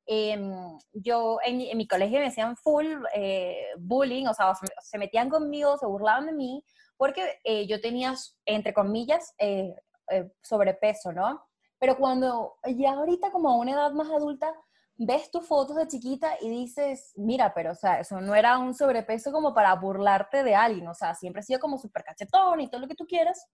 Em, 0.06 0.78
yo 0.92 1.38
en, 1.44 1.76
mi 1.76 1.88
colegio 1.88 2.18
me 2.20 2.26
hacían 2.26 2.56
full 2.56 2.86
eh, 3.14 3.68
bullying, 3.78 4.26
o 4.26 4.34
sea, 4.34 4.52
se, 4.82 4.98
metían 4.98 5.30
conmigo, 5.30 5.78
se 5.78 5.86
burlaban 5.86 6.26
de 6.26 6.32
mí, 6.32 6.64
porque 6.96 7.40
eh, 7.44 7.66
yo 7.66 7.80
tenía, 7.80 8.14
entre 8.44 8.74
comillas, 8.74 9.34
eh, 9.38 9.74
sobrepeso, 10.42 11.12
¿no? 11.12 11.42
Pero 11.78 11.96
cuando 11.96 12.56
ya 12.76 12.92
ahorita 12.92 13.30
como 13.30 13.50
a 13.50 13.56
una 13.56 13.72
edad 13.72 13.92
más 13.92 14.10
adulta, 14.10 14.52
ves 14.96 15.30
tus 15.30 15.46
fotos 15.46 15.76
de 15.76 15.88
chiquita 15.88 16.36
y 16.40 16.48
dices, 16.50 17.12
mira, 17.16 17.52
pero 17.54 17.72
o 17.72 17.74
sea, 17.74 18.00
eso 18.00 18.20
no 18.20 18.34
era 18.34 18.58
un 18.58 18.74
sobrepeso 18.74 19.32
como 19.32 19.54
para 19.54 19.74
burlarte 19.74 20.44
de 20.44 20.54
alguien, 20.54 20.86
o 20.86 20.94
sea, 20.94 21.14
siempre 21.14 21.40
he 21.40 21.44
sido 21.44 21.60
como 21.60 21.78
súper 21.78 22.04
cachetón 22.04 22.60
y 22.60 22.68
todo 22.68 22.82
lo 22.82 22.88
que 22.88 22.94
tú 22.94 23.06
quieras. 23.06 23.46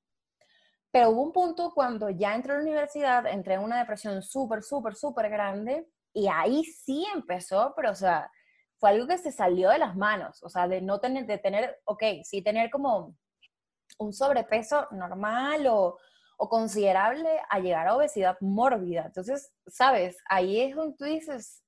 Pero 0.90 1.10
hubo 1.10 1.22
un 1.22 1.32
punto 1.32 1.72
cuando 1.72 2.10
ya 2.10 2.34
entré 2.34 2.52
a 2.52 2.56
la 2.56 2.62
universidad, 2.62 3.26
entré 3.26 3.54
en 3.54 3.60
una 3.62 3.78
depresión 3.78 4.22
súper, 4.22 4.62
súper, 4.62 4.96
súper 4.96 5.30
grande 5.30 5.88
y 6.12 6.28
ahí 6.28 6.64
sí 6.64 7.06
empezó, 7.14 7.72
pero 7.76 7.90
o 7.92 7.94
sea, 7.94 8.30
fue 8.78 8.90
algo 8.90 9.06
que 9.06 9.18
se 9.18 9.32
salió 9.32 9.70
de 9.70 9.78
las 9.78 9.96
manos, 9.96 10.42
o 10.42 10.48
sea, 10.48 10.66
de 10.66 10.80
no 10.80 11.00
tener, 11.00 11.26
de 11.26 11.38
tener, 11.38 11.78
ok, 11.84 12.02
sí 12.24 12.42
tener 12.42 12.70
como 12.70 13.14
un 13.98 14.12
sobrepeso 14.12 14.88
normal 14.92 15.66
o, 15.66 15.98
o 16.38 16.48
considerable 16.48 17.28
a 17.50 17.58
llegar 17.58 17.86
a 17.86 17.96
obesidad 17.96 18.38
mórbida. 18.40 19.04
Entonces, 19.04 19.52
sabes, 19.66 20.16
ahí 20.26 20.60
es 20.60 20.74
donde 20.74 20.96
tú 20.96 21.04
dices, 21.04 21.62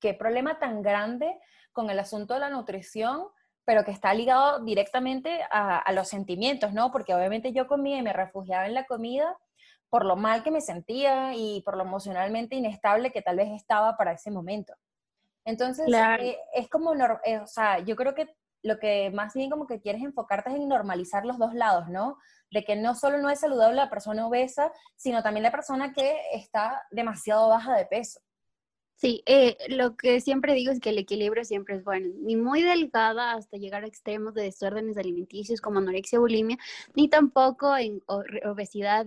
qué 0.00 0.12
problema 0.12 0.58
tan 0.58 0.82
grande 0.82 1.34
con 1.72 1.88
el 1.88 1.98
asunto 1.98 2.34
de 2.34 2.40
la 2.40 2.50
nutrición, 2.50 3.26
pero 3.64 3.84
que 3.84 3.90
está 3.90 4.12
ligado 4.12 4.64
directamente 4.64 5.40
a, 5.50 5.78
a 5.78 5.92
los 5.92 6.08
sentimientos, 6.08 6.74
¿no? 6.74 6.92
Porque 6.92 7.14
obviamente 7.14 7.52
yo 7.52 7.66
comía 7.66 7.98
y 7.98 8.02
me 8.02 8.12
refugiaba 8.12 8.66
en 8.66 8.74
la 8.74 8.84
comida, 8.84 9.36
por 9.90 10.04
lo 10.04 10.16
mal 10.16 10.42
que 10.42 10.50
me 10.50 10.60
sentía 10.60 11.34
y 11.34 11.62
por 11.62 11.76
lo 11.76 11.84
emocionalmente 11.84 12.56
inestable 12.56 13.10
que 13.10 13.22
tal 13.22 13.36
vez 13.36 13.48
estaba 13.50 13.96
para 13.96 14.12
ese 14.12 14.30
momento. 14.30 14.74
Entonces, 15.44 15.86
eh, 16.20 16.36
es 16.54 16.68
como, 16.68 16.94
eh, 17.24 17.38
o 17.38 17.46
sea, 17.46 17.78
yo 17.78 17.96
creo 17.96 18.14
que 18.14 18.28
lo 18.62 18.78
que 18.78 19.10
más 19.10 19.34
bien 19.34 19.50
como 19.50 19.66
que 19.66 19.80
quieres 19.80 20.02
enfocarte 20.02 20.50
es 20.50 20.56
en 20.56 20.68
normalizar 20.68 21.24
los 21.24 21.38
dos 21.38 21.54
lados, 21.54 21.88
¿no? 21.88 22.18
De 22.50 22.64
que 22.64 22.76
no 22.76 22.94
solo 22.94 23.18
no 23.18 23.30
es 23.30 23.40
saludable 23.40 23.76
la 23.76 23.88
persona 23.88 24.26
obesa, 24.26 24.72
sino 24.96 25.22
también 25.22 25.44
la 25.44 25.50
persona 25.50 25.92
que 25.92 26.18
está 26.32 26.82
demasiado 26.90 27.48
baja 27.48 27.76
de 27.76 27.86
peso. 27.86 28.20
Sí, 29.00 29.22
eh, 29.26 29.56
lo 29.68 29.96
que 29.96 30.20
siempre 30.20 30.54
digo 30.54 30.72
es 30.72 30.80
que 30.80 30.90
el 30.90 30.98
equilibrio 30.98 31.44
siempre 31.44 31.76
es 31.76 31.84
bueno, 31.84 32.08
ni 32.20 32.34
muy 32.34 32.62
delgada 32.62 33.34
hasta 33.34 33.56
llegar 33.56 33.84
a 33.84 33.86
extremos 33.86 34.34
de 34.34 34.42
desórdenes 34.42 34.96
alimenticios 34.96 35.60
como 35.60 35.78
anorexia, 35.78 36.18
bulimia, 36.18 36.58
ni 36.96 37.08
tampoco 37.08 37.76
en 37.76 38.02
obesidad 38.44 39.06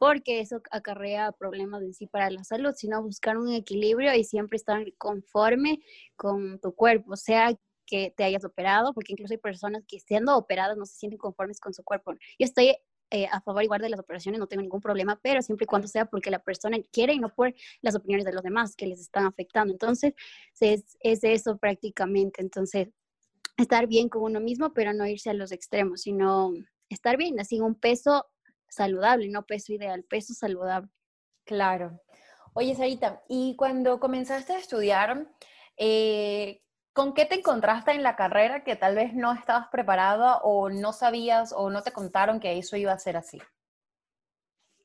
porque 0.00 0.40
eso 0.40 0.60
acarrea 0.72 1.30
problemas 1.30 1.82
en 1.82 1.94
sí 1.94 2.08
para 2.08 2.30
la 2.30 2.42
salud, 2.42 2.72
sino 2.74 3.00
buscar 3.00 3.38
un 3.38 3.52
equilibrio 3.52 4.12
y 4.12 4.24
siempre 4.24 4.56
estar 4.56 4.84
conforme 4.98 5.78
con 6.16 6.58
tu 6.58 6.74
cuerpo, 6.74 7.14
sea 7.14 7.56
que 7.86 8.12
te 8.16 8.24
hayas 8.24 8.44
operado, 8.44 8.92
porque 8.92 9.12
incluso 9.12 9.34
hay 9.34 9.38
personas 9.38 9.84
que 9.86 10.00
siendo 10.00 10.36
operadas 10.36 10.76
no 10.76 10.84
se 10.84 10.96
sienten 10.96 11.18
conformes 11.18 11.60
con 11.60 11.72
su 11.72 11.84
cuerpo. 11.84 12.12
Yo 12.12 12.44
estoy 12.44 12.76
eh, 13.10 13.26
a 13.30 13.40
favor 13.40 13.62
igual 13.62 13.80
de 13.80 13.88
las 13.88 14.00
operaciones, 14.00 14.38
no 14.38 14.46
tengo 14.46 14.62
ningún 14.62 14.80
problema, 14.80 15.18
pero 15.22 15.40
siempre 15.42 15.64
y 15.64 15.66
cuando 15.66 15.88
sea 15.88 16.06
porque 16.06 16.30
la 16.30 16.40
persona 16.40 16.76
quiere 16.92 17.14
y 17.14 17.18
no 17.18 17.34
por 17.34 17.54
las 17.80 17.94
opiniones 17.94 18.24
de 18.24 18.32
los 18.32 18.42
demás 18.42 18.76
que 18.76 18.86
les 18.86 19.00
están 19.00 19.26
afectando. 19.26 19.72
Entonces, 19.72 20.14
es, 20.60 20.96
es 21.00 21.24
eso 21.24 21.56
prácticamente. 21.56 22.42
Entonces, 22.42 22.88
estar 23.56 23.86
bien 23.86 24.08
con 24.08 24.22
uno 24.22 24.40
mismo, 24.40 24.72
pero 24.72 24.92
no 24.92 25.06
irse 25.06 25.30
a 25.30 25.34
los 25.34 25.52
extremos, 25.52 26.02
sino 26.02 26.52
estar 26.88 27.16
bien, 27.16 27.38
así 27.40 27.60
un 27.60 27.74
peso 27.74 28.26
saludable, 28.68 29.28
no 29.28 29.44
peso 29.44 29.72
ideal, 29.72 30.04
peso 30.04 30.34
saludable. 30.34 30.90
Claro. 31.44 32.00
Oye, 32.54 32.74
Sarita, 32.74 33.22
y 33.28 33.56
cuando 33.56 34.00
comenzaste 34.00 34.52
a 34.52 34.58
estudiar, 34.58 35.28
eh, 35.76 36.62
¿con 36.98 37.14
qué 37.14 37.26
te 37.26 37.36
encontraste 37.36 37.92
en 37.92 38.02
la 38.02 38.16
carrera 38.16 38.64
que 38.64 38.74
tal 38.74 38.96
vez 38.96 39.14
no 39.14 39.32
estabas 39.32 39.68
preparada 39.68 40.38
o 40.38 40.68
no 40.68 40.92
sabías 40.92 41.54
o 41.56 41.70
no 41.70 41.84
te 41.84 41.92
contaron 41.92 42.40
que 42.40 42.58
eso 42.58 42.76
iba 42.76 42.90
a 42.90 42.98
ser 42.98 43.16
así? 43.16 43.38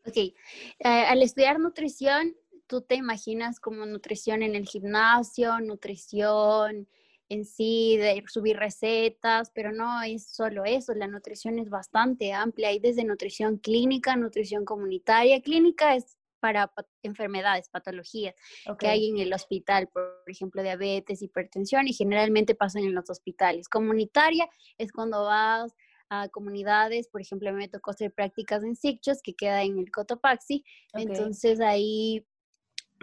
Ok, 0.05 0.17
eh, 0.17 0.35
al 0.83 1.23
estudiar 1.23 1.59
nutrición, 1.59 2.35
tú 2.67 2.81
te 2.83 2.93
imaginas 2.93 3.59
como 3.59 3.87
nutrición 3.87 4.43
en 4.43 4.53
el 4.53 4.67
gimnasio, 4.67 5.59
nutrición 5.59 6.87
en 7.29 7.45
sí, 7.45 7.97
de 7.97 8.23
subir 8.27 8.57
recetas, 8.57 9.49
pero 9.49 9.71
no 9.71 10.03
es 10.03 10.27
solo 10.27 10.65
eso, 10.65 10.93
la 10.93 11.07
nutrición 11.07 11.57
es 11.57 11.71
bastante 11.71 12.31
amplia, 12.31 12.67
hay 12.67 12.77
desde 12.77 13.05
nutrición 13.05 13.57
clínica, 13.57 14.15
nutrición 14.15 14.65
comunitaria, 14.65 15.41
clínica 15.41 15.95
es 15.95 16.15
para 16.43 16.69
enfermedades, 17.03 17.69
patologías 17.69 18.35
que 18.77 18.87
hay 18.89 19.07
en 19.07 19.17
el 19.17 19.31
hospital, 19.31 19.87
por 19.87 20.03
ejemplo, 20.27 20.61
diabetes, 20.61 21.21
hipertensión, 21.21 21.87
y 21.87 21.93
generalmente 21.93 22.53
pasan 22.53 22.83
en 22.83 22.93
los 22.93 23.09
hospitales. 23.09 23.69
Comunitaria 23.69 24.49
es 24.77 24.91
cuando 24.91 25.23
vas 25.23 25.73
a 26.09 26.27
comunidades, 26.27 27.07
por 27.07 27.21
ejemplo, 27.21 27.53
me 27.53 27.69
tocó 27.69 27.91
hacer 27.91 28.11
prácticas 28.11 28.61
en 28.65 28.75
Sicchos, 28.75 29.21
que 29.23 29.35
queda 29.35 29.63
en 29.63 29.79
el 29.79 29.89
Cotopaxi, 29.89 30.65
entonces 30.95 31.61
ahí 31.61 32.27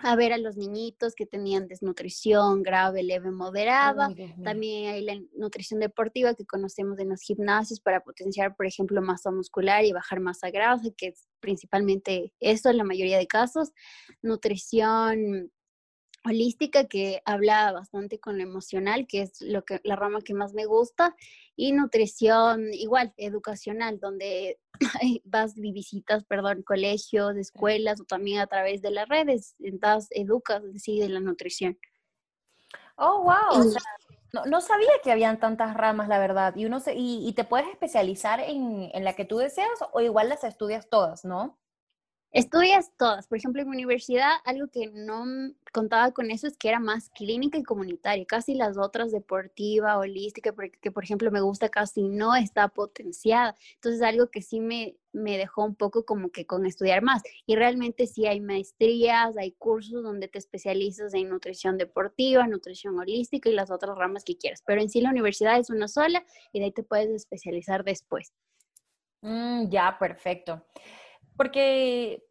a 0.03 0.17
ver 0.17 0.33
a 0.33 0.39
los 0.39 0.57
niñitos 0.57 1.15
que 1.15 1.27
tenían 1.27 1.69
desnutrición 1.69 2.63
grave, 2.63 3.03
leve, 3.03 3.31
moderada. 3.31 4.09
También 4.43 4.93
hay 4.93 5.03
la 5.03 5.21
nutrición 5.37 5.81
deportiva 5.81 6.35
que 6.35 6.47
conocemos 6.47 6.99
en 6.99 7.11
los 7.11 7.21
gimnasios 7.21 7.81
para 7.81 8.01
potenciar, 8.01 8.57
por 8.57 8.67
ejemplo, 8.67 9.01
masa 9.03 9.31
muscular 9.31 9.85
y 9.85 9.93
bajar 9.93 10.21
masa 10.21 10.51
grasa, 10.51 10.89
que 10.97 11.09
es 11.09 11.29
principalmente 11.41 12.33
eso 12.41 12.71
en 12.71 12.77
la 12.77 12.85
mayoría 12.85 13.19
de 13.19 13.27
casos. 13.27 13.73
Nutrición 14.23 15.51
holística 16.25 16.85
que 16.85 17.23
habla 17.25 17.73
bastante 17.73 18.19
con 18.19 18.37
lo 18.37 18.43
emocional, 18.43 19.07
que 19.07 19.23
es 19.23 19.41
lo 19.41 19.65
que 19.65 19.81
la 19.85 19.97
rama 19.97 20.21
que 20.21 20.35
más 20.35 20.53
me 20.53 20.67
gusta, 20.67 21.15
y 21.57 21.73
nutrición 21.73 22.73
igual 22.73 23.13
educacional, 23.17 23.99
donde 24.01 24.59
vas 25.25 25.57
y 25.57 25.73
visitas, 25.73 26.25
perdón, 26.25 26.63
colegios, 26.63 27.37
escuelas 27.37 28.01
o 28.01 28.05
también 28.05 28.41
a 28.41 28.47
través 28.47 28.83
de 28.83 28.91
las 28.91 29.09
redes, 29.09 29.55
entonces 29.59 30.11
educas 30.13 30.63
sí 30.77 31.01
de 31.01 31.09
la 31.09 31.21
nutrición. 31.21 31.79
Oh, 32.97 33.23
wow. 33.23 33.65
no, 34.35 34.45
no, 34.45 34.61
sabía 34.61 34.91
que 35.03 35.11
habían 35.11 35.41
tantas 35.41 35.75
ramas, 35.75 36.07
la 36.09 36.19
verdad. 36.19 36.55
Y 36.55 36.67
uno 36.67 36.81
se, 36.81 36.95
y, 36.95 37.27
y, 37.27 37.33
te 37.33 37.45
puedes 37.45 37.67
especializar 37.69 38.41
en, 38.41 38.91
en 38.93 39.05
la 39.05 39.15
que 39.15 39.25
tú 39.25 39.39
deseas 39.39 39.71
o 39.93 40.01
igual 40.03 40.29
las 40.29 40.45
estudias 40.45 40.91
todas, 40.91 41.25
¿no? 41.25 41.60
Estudias 42.33 42.93
todas. 42.97 43.27
Por 43.27 43.39
ejemplo, 43.39 43.61
en 43.61 43.69
mi 43.69 43.77
universidad, 43.77 44.31
algo 44.45 44.69
que 44.69 44.87
no 44.87 45.25
contaba 45.73 46.13
con 46.13 46.31
eso 46.31 46.47
es 46.47 46.57
que 46.57 46.69
era 46.69 46.79
más 46.79 47.11
clínica 47.11 47.59
y 47.59 47.65
comunitaria. 47.65 48.25
Casi 48.25 48.55
las 48.55 48.79
otras, 48.79 49.11
deportiva, 49.11 49.99
holística, 49.99 50.55
que 50.81 50.93
por 50.93 51.03
ejemplo 51.03 51.33
me 51.33 51.41
gusta, 51.41 51.69
casi 51.71 52.05
no 52.05 52.37
está 52.37 52.69
potenciada. 52.69 53.57
Entonces, 53.75 54.03
algo 54.03 54.29
que 54.29 54.43
sí 54.43 54.61
me, 54.61 54.97
me 55.13 55.39
dejó 55.39 55.65
un 55.65 55.75
poco 55.75 56.05
como 56.05 56.31
que 56.31 56.47
con 56.47 56.67
estudiar 56.67 57.03
más. 57.03 57.23
Y 57.47 57.57
realmente 57.57 58.07
sí 58.07 58.27
hay 58.27 58.41
maestrías, 58.41 59.37
hay 59.37 59.51
cursos 59.53 60.05
donde 60.05 60.29
te 60.29 60.39
especializas 60.39 61.13
en 61.15 61.31
nutrición 61.31 61.79
deportiva, 61.79 62.47
nutrición 62.47 62.97
holística 62.97 63.49
y 63.49 63.55
las 63.55 63.73
otras 63.73 63.99
ramas 63.99 64.23
que 64.23 64.39
quieras. 64.39 64.63
Pero 64.65 64.81
en 64.81 64.89
sí 64.89 65.01
la 65.01 65.11
universidad 65.11 65.59
es 65.59 65.69
una 65.69 65.89
sola 65.89 66.25
y 66.53 66.61
de 66.61 66.67
ahí 66.67 66.73
te 66.73 66.85
puedes 66.85 67.11
especializar 67.11 67.83
después. 67.83 68.33
Mm, 69.23 69.69
ya, 69.69 69.97
perfecto. 69.99 70.65
Porque, 71.41 72.23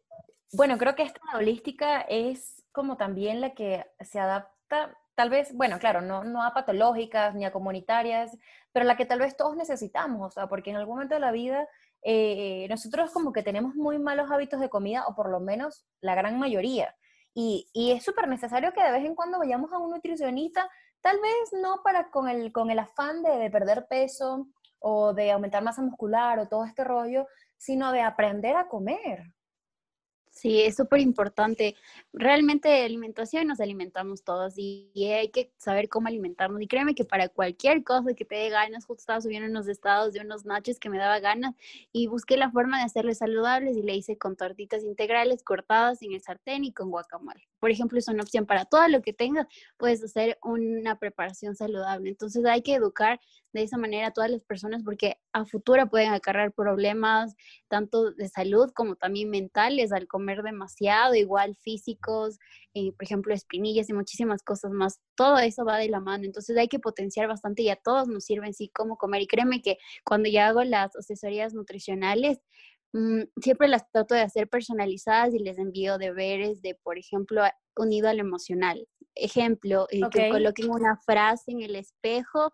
bueno, 0.52 0.78
creo 0.78 0.94
que 0.94 1.02
esta 1.02 1.20
holística 1.34 2.02
es 2.02 2.64
como 2.70 2.96
también 2.96 3.40
la 3.40 3.54
que 3.54 3.84
se 3.98 4.20
adapta, 4.20 4.96
tal 5.16 5.30
vez, 5.30 5.52
bueno, 5.52 5.80
claro, 5.80 6.00
no, 6.00 6.22
no 6.22 6.44
a 6.44 6.54
patológicas 6.54 7.34
ni 7.34 7.44
a 7.44 7.50
comunitarias, 7.50 8.38
pero 8.70 8.86
la 8.86 8.96
que 8.96 9.06
tal 9.06 9.18
vez 9.18 9.36
todos 9.36 9.56
necesitamos, 9.56 10.28
o 10.28 10.30
sea, 10.30 10.46
porque 10.46 10.70
en 10.70 10.76
algún 10.76 10.94
momento 10.94 11.16
de 11.16 11.20
la 11.20 11.32
vida 11.32 11.66
eh, 12.04 12.68
nosotros 12.70 13.10
como 13.10 13.32
que 13.32 13.42
tenemos 13.42 13.74
muy 13.74 13.98
malos 13.98 14.30
hábitos 14.30 14.60
de 14.60 14.70
comida, 14.70 15.04
o 15.08 15.16
por 15.16 15.28
lo 15.28 15.40
menos 15.40 15.84
la 16.00 16.14
gran 16.14 16.38
mayoría. 16.38 16.94
Y, 17.34 17.68
es 17.74 18.04
súper 18.04 18.28
necesario 18.28 18.72
que 18.72 18.84
de 18.84 18.92
vez 18.92 19.04
en 19.04 19.16
cuando 19.16 19.40
vayamos 19.40 19.72
a 19.72 19.78
un 19.78 19.90
nutricionista, 19.90 20.70
tal 21.00 21.18
vez 21.20 21.60
no 21.60 21.82
para 21.82 22.12
con 22.12 22.28
el, 22.28 22.52
con 22.52 22.70
el 22.70 22.78
afán 22.78 23.24
de, 23.24 23.38
de 23.38 23.50
perder 23.50 23.88
peso 23.88 24.46
o 24.80 25.14
de 25.14 25.30
aumentar 25.30 25.62
masa 25.62 25.82
muscular 25.82 26.38
o 26.38 26.48
todo 26.48 26.64
este 26.64 26.84
rollo, 26.84 27.26
sino 27.56 27.92
de 27.92 28.00
aprender 28.02 28.56
a 28.56 28.68
comer. 28.68 29.32
Sí, 30.30 30.62
es 30.62 30.76
súper 30.76 31.00
importante. 31.00 31.76
Realmente 32.12 32.84
alimentación 32.84 33.48
nos 33.48 33.60
alimentamos 33.60 34.22
todos 34.24 34.54
y, 34.56 34.90
hay 35.12 35.28
que 35.30 35.52
saber 35.58 35.88
cómo 35.88 36.08
alimentarnos. 36.08 36.62
Y 36.62 36.68
créeme 36.68 36.94
que 36.94 37.04
para 37.04 37.28
cualquier 37.28 37.84
cosa 37.84 38.14
que 38.14 38.24
te 38.24 38.36
dé 38.36 38.48
ganas, 38.48 38.86
justo 38.86 39.02
estaba 39.02 39.20
subiendo 39.20 39.50
unos 39.50 39.68
estados 39.68 40.12
de 40.12 40.20
unos 40.20 40.46
nachos 40.46 40.78
que 40.78 40.88
me 40.88 40.98
daba 40.98 41.18
ganas 41.20 41.54
y 41.92 42.06
busqué 42.06 42.36
la 42.36 42.50
forma 42.50 42.78
de 42.78 42.84
hacerles 42.84 43.18
saludables 43.18 43.76
y 43.76 43.82
le 43.82 43.96
hice 43.96 44.16
con 44.18 44.36
tortitas 44.36 44.84
integrales 44.84 45.42
cortadas 45.42 46.00
en 46.02 46.12
el 46.12 46.22
sartén 46.22 46.64
y 46.64 46.72
con 46.72 46.90
guacamole. 46.90 47.49
Por 47.60 47.70
ejemplo, 47.70 47.98
es 47.98 48.08
una 48.08 48.22
opción 48.22 48.46
para 48.46 48.64
todo 48.64 48.88
lo 48.88 49.02
que 49.02 49.12
tengas, 49.12 49.46
puedes 49.76 50.02
hacer 50.02 50.38
una 50.42 50.98
preparación 50.98 51.54
saludable. 51.54 52.10
Entonces 52.10 52.44
hay 52.46 52.62
que 52.62 52.74
educar 52.74 53.20
de 53.52 53.62
esa 53.62 53.76
manera 53.76 54.08
a 54.08 54.12
todas 54.12 54.30
las 54.30 54.42
personas 54.42 54.82
porque 54.84 55.16
a 55.32 55.44
futuro 55.44 55.88
pueden 55.88 56.12
acarrear 56.12 56.52
problemas 56.52 57.34
tanto 57.68 58.12
de 58.12 58.28
salud 58.28 58.70
como 58.74 58.96
también 58.96 59.30
mentales 59.30 59.92
al 59.92 60.06
comer 60.06 60.42
demasiado, 60.42 61.14
igual 61.14 61.56
físicos, 61.56 62.38
eh, 62.74 62.92
por 62.92 63.04
ejemplo, 63.04 63.34
espinillas 63.34 63.88
y 63.88 63.92
muchísimas 63.92 64.42
cosas 64.42 64.70
más. 64.72 65.00
Todo 65.14 65.38
eso 65.38 65.64
va 65.64 65.78
de 65.78 65.88
la 65.88 66.00
mano, 66.00 66.24
entonces 66.24 66.56
hay 66.56 66.68
que 66.68 66.78
potenciar 66.78 67.28
bastante 67.28 67.62
y 67.62 67.68
a 67.70 67.76
todos 67.76 68.08
nos 68.08 68.24
sirven 68.24 68.54
sí 68.54 68.70
cómo 68.74 68.96
comer. 68.96 69.22
Y 69.22 69.26
créeme 69.26 69.62
que 69.62 69.78
cuando 70.04 70.28
ya 70.28 70.48
hago 70.48 70.62
las 70.64 70.94
asesorías 70.96 71.54
nutricionales, 71.54 72.38
siempre 73.40 73.68
las 73.68 73.90
trato 73.90 74.14
de 74.14 74.22
hacer 74.22 74.48
personalizadas 74.48 75.34
y 75.34 75.38
les 75.38 75.58
envío 75.58 75.98
deberes 75.98 76.60
de, 76.62 76.74
por 76.74 76.98
ejemplo, 76.98 77.42
unido 77.76 78.08
al 78.08 78.18
emocional. 78.18 78.86
Ejemplo, 79.14 79.86
eh, 79.90 80.00
que 80.12 80.30
coloquen 80.30 80.70
una 80.70 80.96
frase 81.04 81.52
en 81.52 81.62
el 81.62 81.76
espejo 81.76 82.50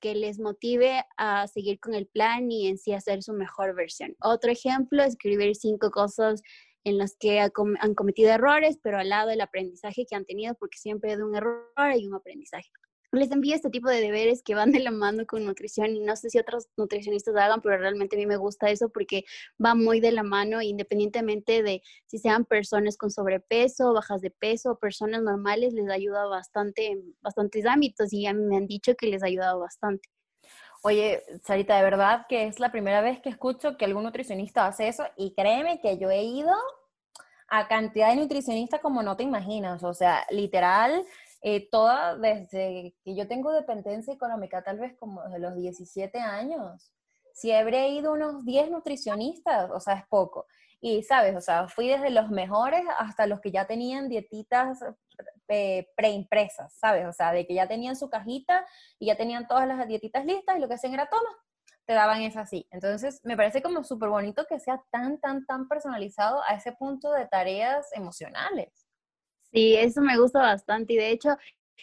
que 0.00 0.14
les 0.14 0.38
motive 0.38 1.02
a 1.16 1.46
seguir 1.46 1.80
con 1.80 1.94
el 1.94 2.06
plan 2.06 2.50
y 2.50 2.68
en 2.68 2.78
sí 2.78 2.92
hacer 2.92 3.22
su 3.22 3.32
mejor 3.32 3.74
versión. 3.74 4.14
Otro 4.20 4.50
ejemplo, 4.50 5.02
escribir 5.02 5.54
cinco 5.56 5.90
cosas 5.90 6.42
en 6.84 6.98
las 6.98 7.16
que 7.18 7.40
han 7.40 7.94
cometido 7.94 8.30
errores, 8.30 8.78
pero 8.82 8.98
al 8.98 9.08
lado 9.08 9.30
del 9.30 9.40
aprendizaje 9.40 10.04
que 10.06 10.14
han 10.14 10.26
tenido, 10.26 10.54
porque 10.56 10.76
siempre 10.78 11.16
de 11.16 11.24
un 11.24 11.34
error 11.34 11.72
hay 11.76 12.06
un 12.06 12.14
aprendizaje. 12.14 12.70
Les 13.14 13.30
envío 13.30 13.54
este 13.54 13.70
tipo 13.70 13.88
de 13.88 14.00
deberes 14.00 14.42
que 14.42 14.54
van 14.54 14.72
de 14.72 14.80
la 14.80 14.90
mano 14.90 15.24
con 15.26 15.44
nutrición 15.44 15.94
y 15.96 16.00
no 16.00 16.16
sé 16.16 16.30
si 16.30 16.38
otros 16.38 16.68
nutricionistas 16.76 17.36
hagan, 17.36 17.60
pero 17.60 17.78
realmente 17.78 18.16
a 18.16 18.18
mí 18.18 18.26
me 18.26 18.36
gusta 18.36 18.70
eso 18.70 18.88
porque 18.88 19.24
va 19.64 19.74
muy 19.74 20.00
de 20.00 20.12
la 20.12 20.22
mano 20.22 20.60
independientemente 20.62 21.62
de 21.62 21.82
si 22.06 22.18
sean 22.18 22.44
personas 22.44 22.96
con 22.96 23.10
sobrepeso, 23.10 23.92
bajas 23.92 24.20
de 24.20 24.30
peso, 24.30 24.78
personas 24.78 25.22
normales, 25.22 25.72
les 25.72 25.88
ayuda 25.88 26.26
bastante 26.26 26.86
en 26.86 27.14
bastantes 27.20 27.66
ámbitos 27.66 28.12
y 28.12 28.26
a 28.26 28.32
mí 28.32 28.42
me 28.42 28.56
han 28.56 28.66
dicho 28.66 28.94
que 28.94 29.06
les 29.06 29.22
ha 29.22 29.26
ayudado 29.26 29.60
bastante. 29.60 30.08
Oye, 30.82 31.22
Sarita, 31.42 31.76
de 31.76 31.82
verdad 31.82 32.26
que 32.28 32.46
es 32.46 32.60
la 32.60 32.70
primera 32.70 33.00
vez 33.00 33.20
que 33.20 33.30
escucho 33.30 33.78
que 33.78 33.86
algún 33.86 34.02
nutricionista 34.04 34.66
hace 34.66 34.88
eso 34.88 35.04
y 35.16 35.32
créeme 35.34 35.80
que 35.80 35.96
yo 35.96 36.10
he 36.10 36.22
ido 36.22 36.52
a 37.48 37.68
cantidad 37.68 38.10
de 38.10 38.16
nutricionistas 38.16 38.80
como 38.80 39.02
no 39.02 39.16
te 39.16 39.22
imaginas, 39.22 39.82
o 39.82 39.94
sea, 39.94 40.26
literal, 40.30 41.04
eh, 41.46 41.68
toda 41.70 42.16
desde 42.16 42.94
que 43.04 43.14
yo 43.14 43.28
tengo 43.28 43.52
dependencia 43.52 44.14
económica, 44.14 44.64
tal 44.64 44.78
vez 44.78 44.96
como 44.98 45.22
desde 45.24 45.38
los 45.40 45.54
17 45.54 46.18
años, 46.18 46.90
si 47.34 47.52
habré 47.52 47.90
ido 47.90 48.12
unos 48.12 48.46
10 48.46 48.70
nutricionistas, 48.70 49.70
o 49.70 49.78
sea, 49.78 49.94
es 49.94 50.06
poco. 50.08 50.46
Y, 50.80 51.02
¿sabes? 51.02 51.36
O 51.36 51.42
sea, 51.42 51.68
fui 51.68 51.88
desde 51.88 52.08
los 52.08 52.30
mejores 52.30 52.82
hasta 52.98 53.26
los 53.26 53.42
que 53.42 53.50
ya 53.50 53.66
tenían 53.66 54.08
dietitas 54.08 54.78
eh, 55.48 55.86
preimpresas, 55.94 56.72
¿sabes? 56.78 57.06
O 57.06 57.12
sea, 57.12 57.32
de 57.32 57.46
que 57.46 57.52
ya 57.52 57.68
tenían 57.68 57.96
su 57.96 58.08
cajita 58.08 58.64
y 58.98 59.06
ya 59.06 59.16
tenían 59.16 59.46
todas 59.46 59.68
las 59.68 59.86
dietitas 59.86 60.24
listas 60.24 60.56
y 60.56 60.60
lo 60.60 60.68
que 60.68 60.74
hacían 60.74 60.94
era, 60.94 61.10
toma, 61.10 61.28
te 61.84 61.92
daban 61.92 62.22
eso 62.22 62.40
así. 62.40 62.66
Entonces, 62.70 63.20
me 63.22 63.36
parece 63.36 63.60
como 63.60 63.84
súper 63.84 64.08
bonito 64.08 64.46
que 64.48 64.60
sea 64.60 64.82
tan, 64.90 65.20
tan, 65.20 65.44
tan 65.44 65.68
personalizado 65.68 66.40
a 66.48 66.54
ese 66.54 66.72
punto 66.72 67.12
de 67.12 67.26
tareas 67.26 67.86
emocionales. 67.92 68.83
Sí, 69.54 69.76
eso 69.76 70.00
me 70.00 70.18
gusta 70.18 70.40
bastante 70.40 70.94
y 70.94 70.96
de 70.96 71.10
hecho 71.10 71.36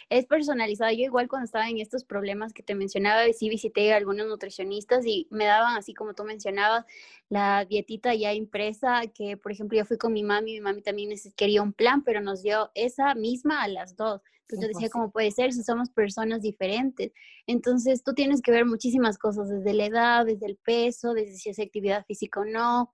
es 0.09 0.25
personalizado. 0.25 0.91
Yo 0.91 1.05
igual 1.05 1.29
cuando 1.29 1.45
estaba 1.45 1.69
en 1.69 1.79
estos 1.79 2.03
problemas 2.03 2.51
que 2.51 2.63
te 2.63 2.75
mencionaba, 2.75 3.21
sí 3.31 3.47
visité 3.47 3.93
a 3.93 3.97
algunos 3.97 4.27
nutricionistas 4.27 5.05
y 5.05 5.27
me 5.31 5.45
daban, 5.45 5.77
así 5.77 5.93
como 5.93 6.13
tú 6.13 6.25
mencionabas, 6.25 6.85
la 7.29 7.63
dietita 7.63 8.13
ya 8.13 8.33
impresa, 8.33 9.03
que 9.13 9.37
por 9.37 9.53
ejemplo 9.53 9.77
yo 9.77 9.85
fui 9.85 9.97
con 9.97 10.11
mi 10.11 10.21
mami, 10.21 10.55
mi 10.55 10.59
mami 10.59 10.81
también 10.81 11.11
quería 11.37 11.61
un 11.61 11.71
plan, 11.71 12.03
pero 12.03 12.19
nos 12.19 12.43
dio 12.43 12.71
esa 12.75 13.15
misma 13.15 13.63
a 13.63 13.69
las 13.69 13.95
dos. 13.95 14.21
Entonces 14.41 14.67
yo 14.67 14.67
decía, 14.67 14.89
¿cómo 14.89 15.11
puede 15.11 15.31
ser 15.31 15.53
si 15.53 15.63
somos 15.63 15.89
personas 15.89 16.41
diferentes? 16.41 17.13
Entonces 17.47 18.03
tú 18.03 18.13
tienes 18.13 18.41
que 18.41 18.51
ver 18.51 18.65
muchísimas 18.65 19.17
cosas, 19.17 19.49
desde 19.49 19.73
la 19.73 19.85
edad, 19.85 20.25
desde 20.25 20.45
el 20.45 20.57
peso, 20.57 21.13
desde 21.13 21.37
si 21.37 21.51
es 21.51 21.59
actividad 21.59 22.05
física 22.05 22.41
o 22.41 22.45
no, 22.45 22.93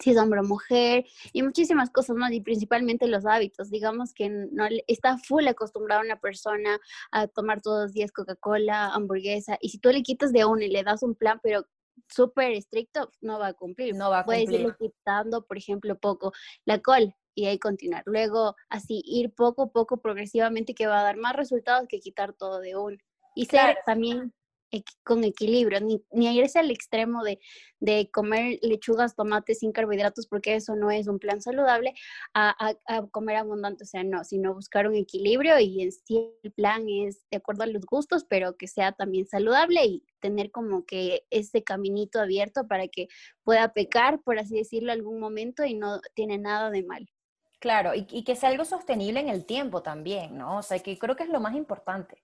si 0.00 0.10
es 0.10 0.16
hombre 0.16 0.40
o 0.40 0.44
mujer, 0.44 1.04
y 1.32 1.42
muchísimas 1.42 1.90
cosas 1.90 2.16
más, 2.16 2.32
y 2.32 2.40
principalmente 2.40 3.06
los 3.06 3.26
hábitos. 3.26 3.70
Digamos 3.70 4.12
que 4.14 4.28
no 4.28 4.66
está 4.86 5.18
full 5.18 5.46
acostumbrada 5.46 6.02
una 6.02 6.18
persona 6.18 6.80
a 7.12 7.26
tomar 7.26 7.60
todos 7.60 7.84
los 7.84 7.92
días 7.92 8.10
Coca-Cola, 8.12 8.88
hamburguesa, 8.88 9.58
y 9.60 9.68
si 9.68 9.78
tú 9.78 9.90
le 9.90 10.02
quitas 10.02 10.32
de 10.32 10.44
uno 10.44 10.62
y 10.62 10.68
le 10.68 10.82
das 10.82 11.02
un 11.02 11.14
plan, 11.14 11.38
pero 11.42 11.66
súper 12.08 12.52
estricto, 12.52 13.10
no 13.20 13.38
va 13.38 13.48
a 13.48 13.52
cumplir. 13.52 13.94
No 13.94 14.10
va 14.10 14.20
a 14.20 14.24
cumplir. 14.24 14.46
Puedes 14.46 14.60
irle 14.60 14.74
quitando, 14.78 15.46
por 15.46 15.58
ejemplo, 15.58 15.98
poco 15.98 16.32
la 16.64 16.80
col 16.80 17.14
y 17.34 17.46
ahí 17.46 17.58
continuar. 17.58 18.02
Luego, 18.06 18.56
así, 18.68 19.02
ir 19.04 19.32
poco 19.32 19.64
a 19.64 19.70
poco, 19.70 19.98
progresivamente, 19.98 20.74
que 20.74 20.86
va 20.86 21.00
a 21.00 21.04
dar 21.04 21.16
más 21.16 21.36
resultados 21.36 21.86
que 21.88 22.00
quitar 22.00 22.32
todo 22.32 22.60
de 22.60 22.76
uno. 22.76 22.96
Y 23.34 23.46
ser 23.46 23.78
también 23.86 24.32
con 25.02 25.24
equilibrio, 25.24 25.80
ni, 25.80 26.02
ni 26.12 26.28
irse 26.36 26.58
al 26.58 26.70
extremo 26.70 27.24
de, 27.24 27.40
de, 27.80 28.10
comer 28.10 28.58
lechugas, 28.62 29.16
tomates 29.16 29.60
sin 29.60 29.72
carbohidratos, 29.72 30.26
porque 30.26 30.54
eso 30.54 30.76
no 30.76 30.90
es 30.90 31.08
un 31.08 31.18
plan 31.18 31.40
saludable, 31.40 31.94
a, 32.34 32.74
comer 33.10 33.36
abundante, 33.36 33.84
o 33.84 33.86
sea, 33.86 34.04
no, 34.04 34.24
sino 34.24 34.54
buscar 34.54 34.86
un 34.86 34.94
equilibrio 34.94 35.58
y 35.58 35.82
en 35.82 35.92
sí 35.92 36.32
el 36.42 36.52
plan 36.52 36.88
es 36.88 37.24
de 37.30 37.38
acuerdo 37.38 37.64
a 37.64 37.66
los 37.66 37.84
gustos, 37.84 38.24
pero 38.24 38.56
que 38.56 38.68
sea 38.68 38.92
también 38.92 39.26
saludable 39.26 39.84
y 39.84 40.04
tener 40.20 40.50
como 40.50 40.84
que 40.84 41.26
ese 41.30 41.64
caminito 41.64 42.20
abierto 42.20 42.66
para 42.66 42.88
que 42.88 43.08
pueda 43.42 43.72
pecar, 43.72 44.20
por 44.22 44.38
así 44.38 44.56
decirlo, 44.56 44.92
algún 44.92 45.18
momento 45.18 45.64
y 45.64 45.74
no 45.74 46.00
tiene 46.14 46.38
nada 46.38 46.70
de 46.70 46.82
mal. 46.82 47.08
Claro, 47.58 47.92
y 47.94 48.24
que 48.24 48.36
sea 48.36 48.48
algo 48.48 48.64
sostenible 48.64 49.20
en 49.20 49.28
el 49.28 49.44
tiempo 49.44 49.82
también, 49.82 50.38
¿no? 50.38 50.58
O 50.58 50.62
sea, 50.62 50.78
que 50.78 50.98
creo 50.98 51.14
que 51.14 51.24
es 51.24 51.28
lo 51.28 51.40
más 51.40 51.54
importante 51.54 52.22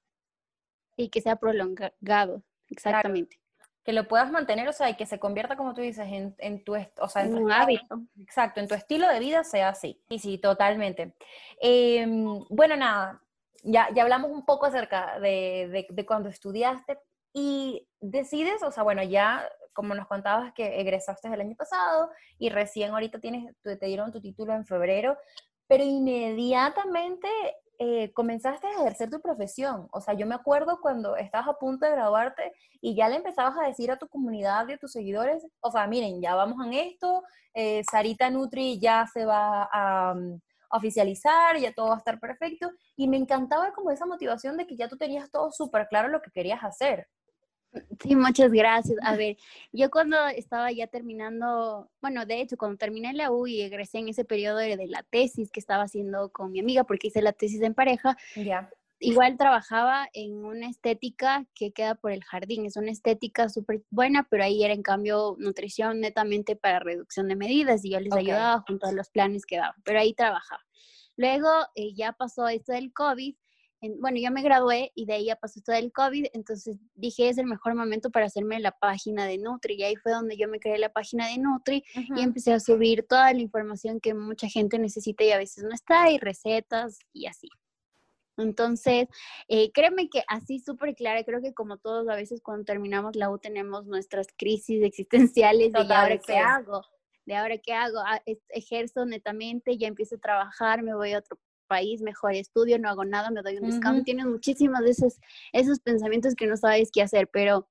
y 0.96 1.09
que 1.09 1.20
sea 1.20 1.37
prolongado, 1.37 2.42
exactamente. 2.68 3.38
Que 3.85 3.92
lo 3.92 4.09
puedas 4.09 4.32
mantener, 4.32 4.68
o 4.68 4.72
sea, 4.72 4.90
y 4.90 4.96
que 4.96 5.06
se 5.06 5.20
convierta, 5.20 5.56
como 5.56 5.72
tú 5.72 5.80
dices, 5.80 6.06
en, 6.11 6.35
en 6.38 6.64
tu, 6.64 6.74
o 6.74 7.09
sea, 7.09 7.22
en 7.22 7.37
un 7.37 7.52
hábito. 7.52 8.02
Exacto, 8.20 8.61
en 8.61 8.66
tu 8.66 8.74
estilo 8.74 9.09
de 9.09 9.20
vida 9.20 9.44
sea 9.44 9.68
así. 9.68 10.02
Y 10.09 10.18
sí, 10.18 10.38
totalmente. 10.38 11.14
Em, 11.61 12.44
bueno, 12.48 12.76
nada, 12.76 13.22
ya, 13.62 13.88
ya 13.94 14.02
hablamos 14.02 14.32
un 14.32 14.44
poco 14.44 14.66
acerca 14.66 15.20
de, 15.20 15.68
de, 15.70 15.87
de 15.88 16.06
cuando 16.06 16.28
estudiaste 16.28 16.98
y 17.32 17.87
decides, 18.00 18.62
o 18.64 18.72
sea, 18.72 18.82
bueno, 18.82 19.04
ya 19.04 19.48
como 19.76 19.94
nos 19.94 20.09
contabas 20.09 20.52
que 20.54 20.80
egresaste 20.80 21.28
el 21.28 21.40
año 21.40 21.54
pasado 21.54 22.11
y 22.38 22.48
recién 22.48 22.92
ahorita 22.92 23.20
tienes, 23.20 23.54
te 23.62 23.87
dieron 23.87 24.11
tu 24.11 24.20
título 24.22 24.54
en 24.54 24.64
febrero, 24.64 25.16
pero 25.68 25.85
inmediatamente 25.85 27.28
eh, 27.78 28.12
comenzaste 28.12 28.66
a 28.66 28.72
ejercer 28.72 29.10
tu 29.10 29.20
profesión. 29.20 29.88
O 29.92 30.00
sea, 30.00 30.14
yo 30.14 30.26
me 30.26 30.34
acuerdo 30.34 30.80
cuando 30.80 31.16
estabas 31.16 31.48
a 31.48 31.58
punto 31.58 31.86
de 31.86 31.92
graduarte 31.92 32.52
y 32.80 32.94
ya 32.94 33.08
le 33.08 33.16
empezabas 33.16 33.56
a 33.58 33.66
decir 33.66 33.90
a 33.90 33.98
tu 33.98 34.08
comunidad 34.08 34.68
y 34.68 34.72
a 34.72 34.78
tus 34.78 34.92
seguidores, 34.92 35.46
o 35.60 35.70
sea, 35.70 35.86
miren, 35.86 36.20
ya 36.20 36.34
vamos 36.34 36.64
en 36.66 36.74
esto, 36.74 37.22
eh, 37.54 37.82
Sarita 37.90 38.30
Nutri 38.30 38.78
ya 38.78 39.06
se 39.12 39.24
va 39.24 39.68
a, 39.72 40.14
mm, 40.14 40.40
oficializar, 40.70 41.56
ya 41.58 41.72
todo 41.72 41.88
va 41.88 41.94
a 41.94 41.98
estar 41.98 42.18
perfecto. 42.20 42.70
Y 42.96 43.08
me 43.08 43.16
encantaba 43.16 43.72
como 43.72 43.90
esa 43.90 44.06
motivación 44.06 44.56
de 44.56 44.66
que 44.66 44.76
ya 44.76 44.88
tú 44.88 44.96
tenías 44.96 45.30
todo 45.30 45.50
súper 45.50 45.86
claro 45.88 46.08
lo 46.08 46.22
que 46.22 46.30
querías 46.30 46.62
hacer. 46.64 47.08
Sí, 48.00 48.16
muchas 48.16 48.52
gracias. 48.52 48.98
A 49.02 49.16
ver, 49.16 49.36
yo 49.72 49.90
cuando 49.90 50.16
estaba 50.28 50.70
ya 50.72 50.86
terminando, 50.86 51.90
bueno, 52.00 52.26
de 52.26 52.40
hecho, 52.40 52.56
cuando 52.56 52.78
terminé 52.78 53.12
la 53.12 53.30
U 53.30 53.46
y 53.46 53.60
egresé 53.62 53.98
en 53.98 54.08
ese 54.08 54.24
periodo 54.24 54.58
de, 54.58 54.76
la 54.86 55.02
tesis 55.02 55.50
que 55.50 55.60
estaba 55.60 55.84
haciendo 55.84 56.30
con 56.30 56.52
mi 56.52 56.60
amiga, 56.60 56.84
porque 56.84 57.08
hice 57.08 57.22
la 57.22 57.32
tesis 57.32 57.60
en 57.62 57.74
pareja, 57.74 58.16
ya. 58.36 58.70
igual 58.98 59.36
trabajaba 59.36 60.08
en 60.12 60.44
una 60.44 60.68
estética 60.68 61.46
que 61.54 61.72
queda 61.72 61.94
por 61.94 62.12
el 62.12 62.22
jardín. 62.24 62.66
Es 62.66 62.76
una 62.76 62.90
estética 62.90 63.48
súper 63.48 63.82
buena, 63.90 64.26
pero 64.30 64.44
ahí 64.44 64.64
era 64.64 64.74
en 64.74 64.82
cambio 64.82 65.36
nutrición 65.38 66.00
netamente 66.00 66.56
para 66.56 66.78
reducción 66.78 67.28
de 67.28 67.36
medidas 67.36 67.84
y 67.84 67.90
yo 67.90 68.00
les 68.00 68.12
ayudaba 68.12 68.64
junto 68.66 68.86
a 68.86 68.92
los 68.92 69.10
planes 69.10 69.46
que 69.46 69.56
daban, 69.56 69.80
pero 69.84 69.98
ahí 69.98 70.14
trabajaba. 70.14 70.62
Luego 71.16 71.48
eh, 71.74 71.94
ya 71.94 72.12
pasó 72.12 72.46
esto 72.48 72.72
del 72.72 72.92
COVID 72.92 73.34
bueno, 73.98 74.18
ya 74.18 74.30
me 74.30 74.42
gradué 74.42 74.90
y 74.94 75.04
de 75.06 75.14
ahí 75.14 75.26
ya 75.26 75.36
pasó 75.36 75.60
todo 75.60 75.76
el 75.76 75.92
COVID, 75.92 76.26
entonces 76.32 76.78
dije 76.94 77.28
es 77.28 77.38
el 77.38 77.46
mejor 77.46 77.74
momento 77.74 78.10
para 78.10 78.26
hacerme 78.26 78.58
la 78.60 78.72
página 78.72 79.26
de 79.26 79.38
Nutri 79.38 79.74
y 79.74 79.82
ahí 79.82 79.96
fue 79.96 80.12
donde 80.12 80.36
yo 80.36 80.48
me 80.48 80.58
creé 80.58 80.78
la 80.78 80.92
página 80.92 81.28
de 81.28 81.38
Nutri 81.38 81.84
y 81.94 82.22
empecé 82.22 82.52
a 82.52 82.60
subir 82.60 83.06
toda 83.06 83.32
la 83.32 83.40
información 83.40 84.00
que 84.00 84.14
mucha 84.14 84.48
gente 84.48 84.78
necesita 84.78 85.24
y 85.24 85.32
a 85.32 85.38
veces 85.38 85.64
no 85.64 85.74
está 85.74 86.10
y 86.10 86.18
recetas 86.18 86.98
y 87.12 87.26
así. 87.26 87.48
Entonces, 88.38 89.08
eh, 89.48 89.72
créeme 89.72 90.10
que 90.10 90.22
así 90.28 90.58
súper 90.58 90.94
clara, 90.94 91.24
creo 91.24 91.40
que 91.40 91.54
como 91.54 91.78
todos 91.78 92.08
a 92.08 92.16
veces 92.16 92.42
cuando 92.42 92.64
terminamos 92.64 93.16
la 93.16 93.30
U 93.30 93.38
tenemos 93.38 93.86
nuestras 93.86 94.26
crisis 94.36 94.82
existenciales 94.84 95.72
de 95.72 95.78
ahora 95.78 96.18
qué 96.18 96.36
hago? 96.36 96.82
de 97.26 97.34
ahora 97.34 97.58
qué 97.58 97.72
hago, 97.72 97.98
ah, 97.98 98.22
ejerzo 98.50 99.04
netamente, 99.04 99.76
ya 99.76 99.88
empiezo 99.88 100.14
a 100.14 100.18
trabajar, 100.18 100.82
me 100.82 100.94
voy 100.94 101.12
a 101.12 101.18
otro 101.18 101.38
país, 101.66 102.02
mejor 102.02 102.35
estudio, 102.35 102.79
no 102.79 102.88
hago 102.88 103.05
nada, 103.05 103.31
me 103.31 103.42
doy 103.42 103.59
un 103.59 103.70
descanso. 103.70 104.02
Tienes 104.05 104.26
muchísimos 104.26 104.81
de 104.81 104.90
esos, 104.90 105.18
esos 105.52 105.81
pensamientos 105.81 106.35
que 106.35 106.46
no 106.46 106.57
sabes 106.57 106.90
qué 106.92 107.02
hacer, 107.02 107.29
pero 107.33 107.68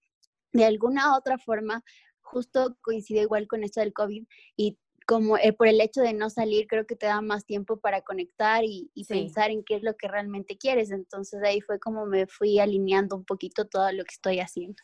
de 0.54 0.66
alguna 0.66 1.18
otra 1.18 1.38
forma, 1.38 1.84
justo 2.22 2.78
coincide 2.82 3.22
igual 3.22 3.48
con 3.48 3.64
esto 3.64 3.82
del 3.82 3.94
COVID 3.94 4.26
y 4.56 4.78
como 5.06 5.38
eh, 5.38 5.54
por 5.54 5.68
el 5.68 5.80
hecho 5.82 6.02
de 6.02 6.14
no 6.14 6.30
salir, 6.30 6.68
creo 6.68 6.86
que 6.88 6.96
te 6.96 7.06
da 7.06 7.22
más 7.22 7.46
tiempo 7.46 7.78
para 7.78 8.02
conectar 8.02 8.64
y, 8.64 8.90
pensar 9.08 9.52
en 9.52 9.64
qué 9.64 9.76
es 9.76 9.84
lo 9.84 9.96
que 9.96 10.08
realmente 10.08 10.58
quieres. 10.58 10.92
Entonces 10.92 11.42
ahí 11.44 11.62
fue 11.62 11.80
como 11.80 12.06
me 12.06 12.26
fui 12.26 12.60
alineando 12.60 13.16
un 13.16 13.24
poquito 13.24 13.66
todo 13.66 13.92
lo 13.92 14.04
que 14.04 14.14
estoy 14.14 14.40
haciendo. 14.40 14.82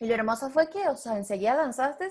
Y 0.00 0.06
lo 0.06 0.14
hermoso 0.14 0.50
fue 0.50 0.68
que, 0.68 0.86
o 0.88 0.96
sea, 0.96 1.16
enseguida 1.16 1.56
danzaste 1.56 2.10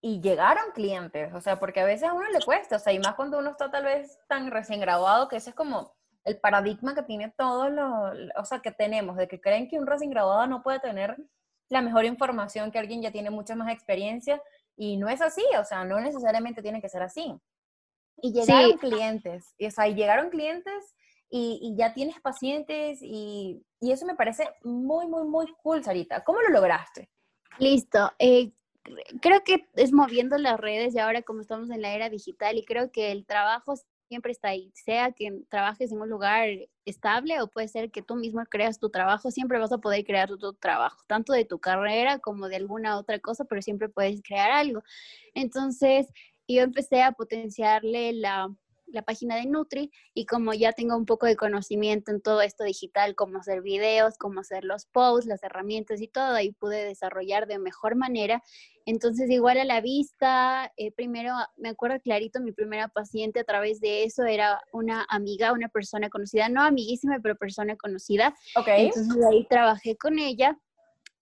y 0.00 0.20
llegaron 0.20 0.72
clientes, 0.72 1.32
o 1.34 1.40
sea, 1.40 1.58
porque 1.58 1.80
a 1.80 1.84
veces 1.84 2.08
a 2.08 2.12
uno 2.12 2.28
le 2.30 2.40
cuesta, 2.40 2.76
o 2.76 2.78
sea, 2.78 2.92
y 2.92 2.98
más 2.98 3.14
cuando 3.14 3.38
uno 3.38 3.50
está 3.50 3.70
tal 3.70 3.84
vez 3.84 4.18
tan 4.28 4.50
recién 4.50 4.80
graduado, 4.80 5.28
que 5.28 5.36
ese 5.36 5.50
es 5.50 5.56
como 5.56 5.92
el 6.24 6.38
paradigma 6.38 6.94
que 6.94 7.02
tiene 7.02 7.32
todo 7.36 7.68
lo, 7.68 8.12
o 8.36 8.44
sea, 8.44 8.60
que 8.60 8.70
tenemos, 8.70 9.16
de 9.16 9.26
que 9.26 9.40
creen 9.40 9.68
que 9.68 9.78
un 9.78 9.86
recién 9.86 10.10
graduado 10.10 10.46
no 10.46 10.62
puede 10.62 10.78
tener 10.78 11.16
la 11.68 11.82
mejor 11.82 12.04
información 12.04 12.70
que 12.70 12.78
alguien 12.78 13.02
ya 13.02 13.10
tiene 13.10 13.30
mucha 13.30 13.56
más 13.56 13.72
experiencia, 13.72 14.40
y 14.76 14.96
no 14.96 15.08
es 15.08 15.20
así, 15.20 15.42
o 15.58 15.64
sea, 15.64 15.84
no 15.84 15.98
necesariamente 15.98 16.62
tiene 16.62 16.80
que 16.80 16.88
ser 16.88 17.02
así. 17.02 17.34
Y 18.22 18.32
llegaron 18.32 18.78
clientes, 18.78 19.54
y, 19.58 19.66
o 19.66 19.70
sea, 19.70 19.88
y 19.88 19.94
llegaron 19.94 20.30
clientes 20.30 20.94
y, 21.28 21.58
y 21.60 21.76
ya 21.76 21.92
tienes 21.92 22.20
pacientes, 22.20 23.00
y, 23.02 23.64
y, 23.80 23.92
eso 23.92 24.06
me 24.06 24.14
parece 24.14 24.48
muy, 24.62 25.08
muy, 25.08 25.24
muy 25.24 25.52
cool, 25.62 25.82
Sarita. 25.82 26.22
¿Cómo 26.22 26.40
lo 26.40 26.50
lograste? 26.50 27.10
Listo. 27.58 28.12
Eh, 28.18 28.52
creo 29.20 29.42
que 29.44 29.66
es 29.74 29.92
moviendo 29.92 30.38
las 30.38 30.58
redes 30.58 30.94
y 30.94 30.98
ahora 30.98 31.22
como 31.22 31.40
estamos 31.40 31.70
en 31.70 31.82
la 31.82 31.94
era 31.94 32.10
digital 32.10 32.56
y 32.56 32.64
creo 32.64 32.90
que 32.90 33.12
el 33.12 33.26
trabajo 33.26 33.74
siempre 34.08 34.32
está 34.32 34.48
ahí, 34.48 34.72
sea 34.74 35.12
que 35.12 35.42
trabajes 35.50 35.92
en 35.92 36.00
un 36.00 36.08
lugar 36.08 36.48
estable 36.84 37.40
o 37.42 37.48
puede 37.48 37.68
ser 37.68 37.90
que 37.90 38.02
tú 38.02 38.16
mismo 38.16 38.42
creas 38.46 38.78
tu 38.78 38.90
trabajo, 38.90 39.30
siempre 39.30 39.58
vas 39.58 39.72
a 39.72 39.78
poder 39.78 40.04
crear 40.04 40.30
tu, 40.36 40.54
trabajo, 40.54 40.98
tanto 41.06 41.32
de 41.32 41.44
tu 41.44 41.58
carrera 41.58 42.18
como 42.18 42.48
de 42.48 42.56
alguna 42.56 42.98
otra 42.98 43.18
cosa, 43.18 43.44
pero 43.44 43.62
siempre 43.62 43.88
puedes 43.88 44.22
crear 44.22 44.50
algo. 44.50 44.82
Entonces, 45.34 46.06
yo 46.48 46.62
empecé 46.62 47.02
a 47.02 47.12
potenciarle 47.12 48.14
la, 48.14 48.48
la 48.92 49.02
página 49.02 49.36
de 49.36 49.46
Nutri 49.46 49.90
y 50.14 50.26
como 50.26 50.54
ya 50.54 50.72
tengo 50.72 50.96
un 50.96 51.06
poco 51.06 51.26
de 51.26 51.36
conocimiento 51.36 52.10
en 52.10 52.20
todo 52.20 52.40
esto 52.42 52.64
digital, 52.64 53.14
cómo 53.14 53.38
hacer 53.38 53.62
videos, 53.62 54.18
cómo 54.18 54.40
hacer 54.40 54.64
los 54.64 54.86
posts, 54.86 55.26
las 55.26 55.42
herramientas 55.42 56.00
y 56.00 56.08
todo, 56.08 56.34
ahí 56.34 56.52
pude 56.52 56.84
desarrollar 56.84 57.46
de 57.46 57.58
mejor 57.58 57.96
manera. 57.96 58.42
Entonces, 58.86 59.28
igual 59.28 59.58
a 59.58 59.64
la 59.64 59.80
vista, 59.82 60.72
eh, 60.76 60.92
primero 60.92 61.34
me 61.56 61.68
acuerdo 61.68 62.00
clarito, 62.00 62.40
mi 62.40 62.52
primera 62.52 62.88
paciente 62.88 63.40
a 63.40 63.44
través 63.44 63.80
de 63.80 64.04
eso 64.04 64.24
era 64.24 64.62
una 64.72 65.04
amiga, 65.10 65.52
una 65.52 65.68
persona 65.68 66.08
conocida, 66.08 66.48
no 66.48 66.62
amiguísima, 66.62 67.18
pero 67.22 67.36
persona 67.36 67.76
conocida. 67.76 68.34
Ok. 68.56 68.68
Entonces 68.68 69.24
ahí 69.30 69.46
trabajé 69.46 69.96
con 69.96 70.18
ella 70.18 70.58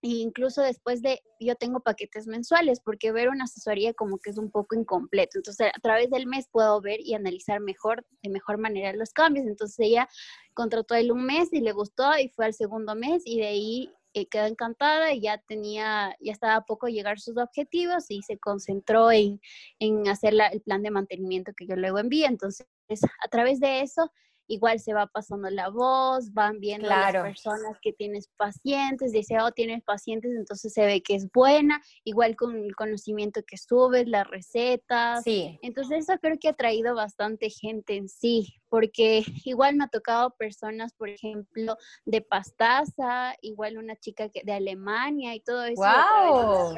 incluso 0.07 0.63
después 0.63 1.03
de, 1.03 1.23
yo 1.41 1.55
tengo 1.55 1.81
paquetes 1.81 2.27
mensuales, 2.27 2.81
porque 2.81 3.13
ver 3.13 3.29
una 3.29 3.45
asesoría 3.45 3.95
como 3.95 4.19
que 4.19 4.31
es 4.31 4.39
un 4.39 4.51
poco 4.51 4.75
incompleto. 4.77 5.39
Entonces, 5.39 5.71
a 5.75 5.81
través 5.81 6.11
del 6.11 6.27
mes 6.27 6.49
puedo 6.51 6.81
ver 6.81 7.01
y 7.01 7.15
analizar 7.15 7.61
mejor, 7.61 8.07
de 8.23 8.31
mejor 8.31 8.59
manera 8.59 8.93
los 8.93 9.13
cambios. 9.13 9.47
Entonces, 9.47 9.79
ella 9.81 10.09
contrató 10.55 10.95
el 10.95 11.13
un 11.13 11.25
mes 11.25 11.53
y 11.53 11.61
le 11.61 11.73
gustó 11.73 12.19
y 12.19 12.29
fue 12.31 12.47
al 12.47 12.55
segundo 12.55 12.95
mes 12.95 13.23
y 13.25 13.39
de 13.41 13.47
ahí 13.47 13.91
eh, 14.15 14.27
quedó 14.27 14.47
encantada 14.47 15.13
y 15.13 15.21
ya 15.21 15.39
tenía, 15.47 16.17
ya 16.21 16.33
estaba 16.33 16.57
a 16.57 16.65
poco 16.65 16.89
llegar 16.89 17.21
sus 17.21 17.37
objetivos 17.37 18.07
y 18.09 18.23
se 18.23 18.39
concentró 18.39 19.13
en, 19.13 19.41
en 19.79 20.09
hacer 20.09 20.35
el 20.53 20.63
plan 20.63 20.83
de 20.83 20.91
mantenimiento 20.91 21.53
que 21.55 21.67
yo 21.67 21.77
luego 21.77 21.99
envié. 21.99 22.27
Entonces, 22.27 22.67
a 22.89 23.29
través 23.29 23.61
de 23.61 23.83
eso, 23.83 24.11
igual 24.47 24.81
se 24.81 24.95
va 24.95 25.07
pasando 25.07 25.51
la 25.51 25.69
voz, 25.69 26.33
van 26.33 26.61
viendo 26.61 26.89
las 26.89 27.13
personas 27.13 27.79
que 27.81 27.93
tienes 27.93 28.29
pacientes, 28.37 29.13
dice, 29.13 29.39
oh, 29.41 29.51
tienes 29.51 29.83
pacientes, 29.83 30.33
entonces 30.37 30.73
se 30.73 30.87
ve 30.87 31.03
que 31.03 31.15
es 31.15 31.31
buena, 31.33 31.83
igual 32.05 32.37
con 32.37 32.57
el 32.57 32.75
conocimiento 32.75 33.43
que 33.47 33.57
subes, 33.57 34.09
las 34.09 34.27
recetas. 34.27 35.25
Sí. 35.25 35.59
Entonces 35.63 36.09
eso 36.09 36.19
creo 36.21 36.39
que 36.39 36.49
ha 36.49 36.55
traído 36.55 36.95
bastante 36.95 37.51
gente 37.51 37.97
en 37.97 38.09
sí, 38.09 38.55
porque 38.69 39.25
igual 39.45 39.77
me 39.77 39.85
ha 39.85 39.89
tocado 39.89 40.31
personas, 40.39 40.93
por 40.95 41.09
ejemplo, 41.09 41.77
de 42.05 42.21
Pastaza, 42.21 43.35
igual 43.41 43.79
una 43.79 43.97
chica 43.97 44.29
que, 44.29 44.43
de 44.45 44.53
Alemania 44.53 45.35
y 45.35 45.41
todo 45.41 45.65
eso. 45.65 45.83
¡Wow! 45.83 46.75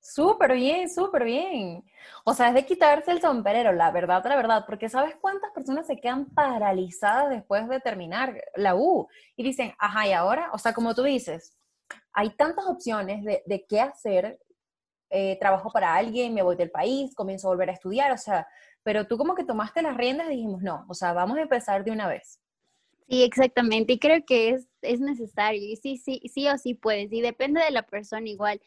Súper 0.00 0.54
bien, 0.54 0.88
súper 0.88 1.24
bien. 1.24 1.84
O 2.24 2.32
sea, 2.32 2.48
es 2.48 2.54
de 2.54 2.64
quitarse 2.64 3.10
el 3.12 3.20
sombrero, 3.20 3.72
la 3.72 3.90
verdad, 3.90 4.24
la 4.24 4.36
verdad, 4.36 4.64
porque 4.66 4.88
¿sabes 4.88 5.14
cuántas 5.20 5.52
personas 5.52 5.86
se 5.86 5.96
quedan 6.00 6.26
paralizadas 6.26 7.28
después 7.30 7.68
de 7.68 7.80
terminar 7.80 8.42
la 8.56 8.74
U? 8.74 9.08
Y 9.36 9.42
dicen, 9.42 9.74
ajá, 9.78 10.06
¿y 10.08 10.12
ahora? 10.12 10.50
O 10.52 10.58
sea, 10.58 10.72
como 10.72 10.94
tú 10.94 11.02
dices, 11.02 11.54
hay 12.12 12.30
tantas 12.30 12.66
opciones 12.66 13.24
de, 13.24 13.42
de 13.46 13.66
qué 13.66 13.80
hacer. 13.80 14.38
Eh, 15.10 15.36
trabajo 15.40 15.70
para 15.72 15.96
alguien, 15.96 16.34
me 16.34 16.42
voy 16.42 16.54
del 16.56 16.70
país, 16.70 17.14
comienzo 17.16 17.48
a 17.48 17.50
volver 17.50 17.70
a 17.70 17.72
estudiar, 17.72 18.12
o 18.12 18.16
sea, 18.16 18.46
pero 18.84 19.08
tú 19.08 19.18
como 19.18 19.34
que 19.34 19.44
tomaste 19.44 19.82
las 19.82 19.96
riendas 19.96 20.28
y 20.28 20.36
dijimos, 20.36 20.62
no, 20.62 20.84
o 20.88 20.94
sea, 20.94 21.12
vamos 21.12 21.36
a 21.36 21.42
empezar 21.42 21.82
de 21.82 21.90
una 21.90 22.06
vez. 22.06 22.38
Sí, 23.08 23.24
exactamente, 23.24 23.94
y 23.94 23.98
creo 23.98 24.24
que 24.24 24.50
es, 24.50 24.68
es 24.82 25.00
necesario, 25.00 25.60
y 25.60 25.74
sí, 25.74 25.96
sí, 25.96 26.22
sí 26.32 26.48
o 26.48 26.56
sí 26.58 26.74
puedes, 26.74 27.12
y 27.12 27.22
depende 27.22 27.60
de 27.60 27.72
la 27.72 27.82
persona 27.82 28.28
igual 28.28 28.60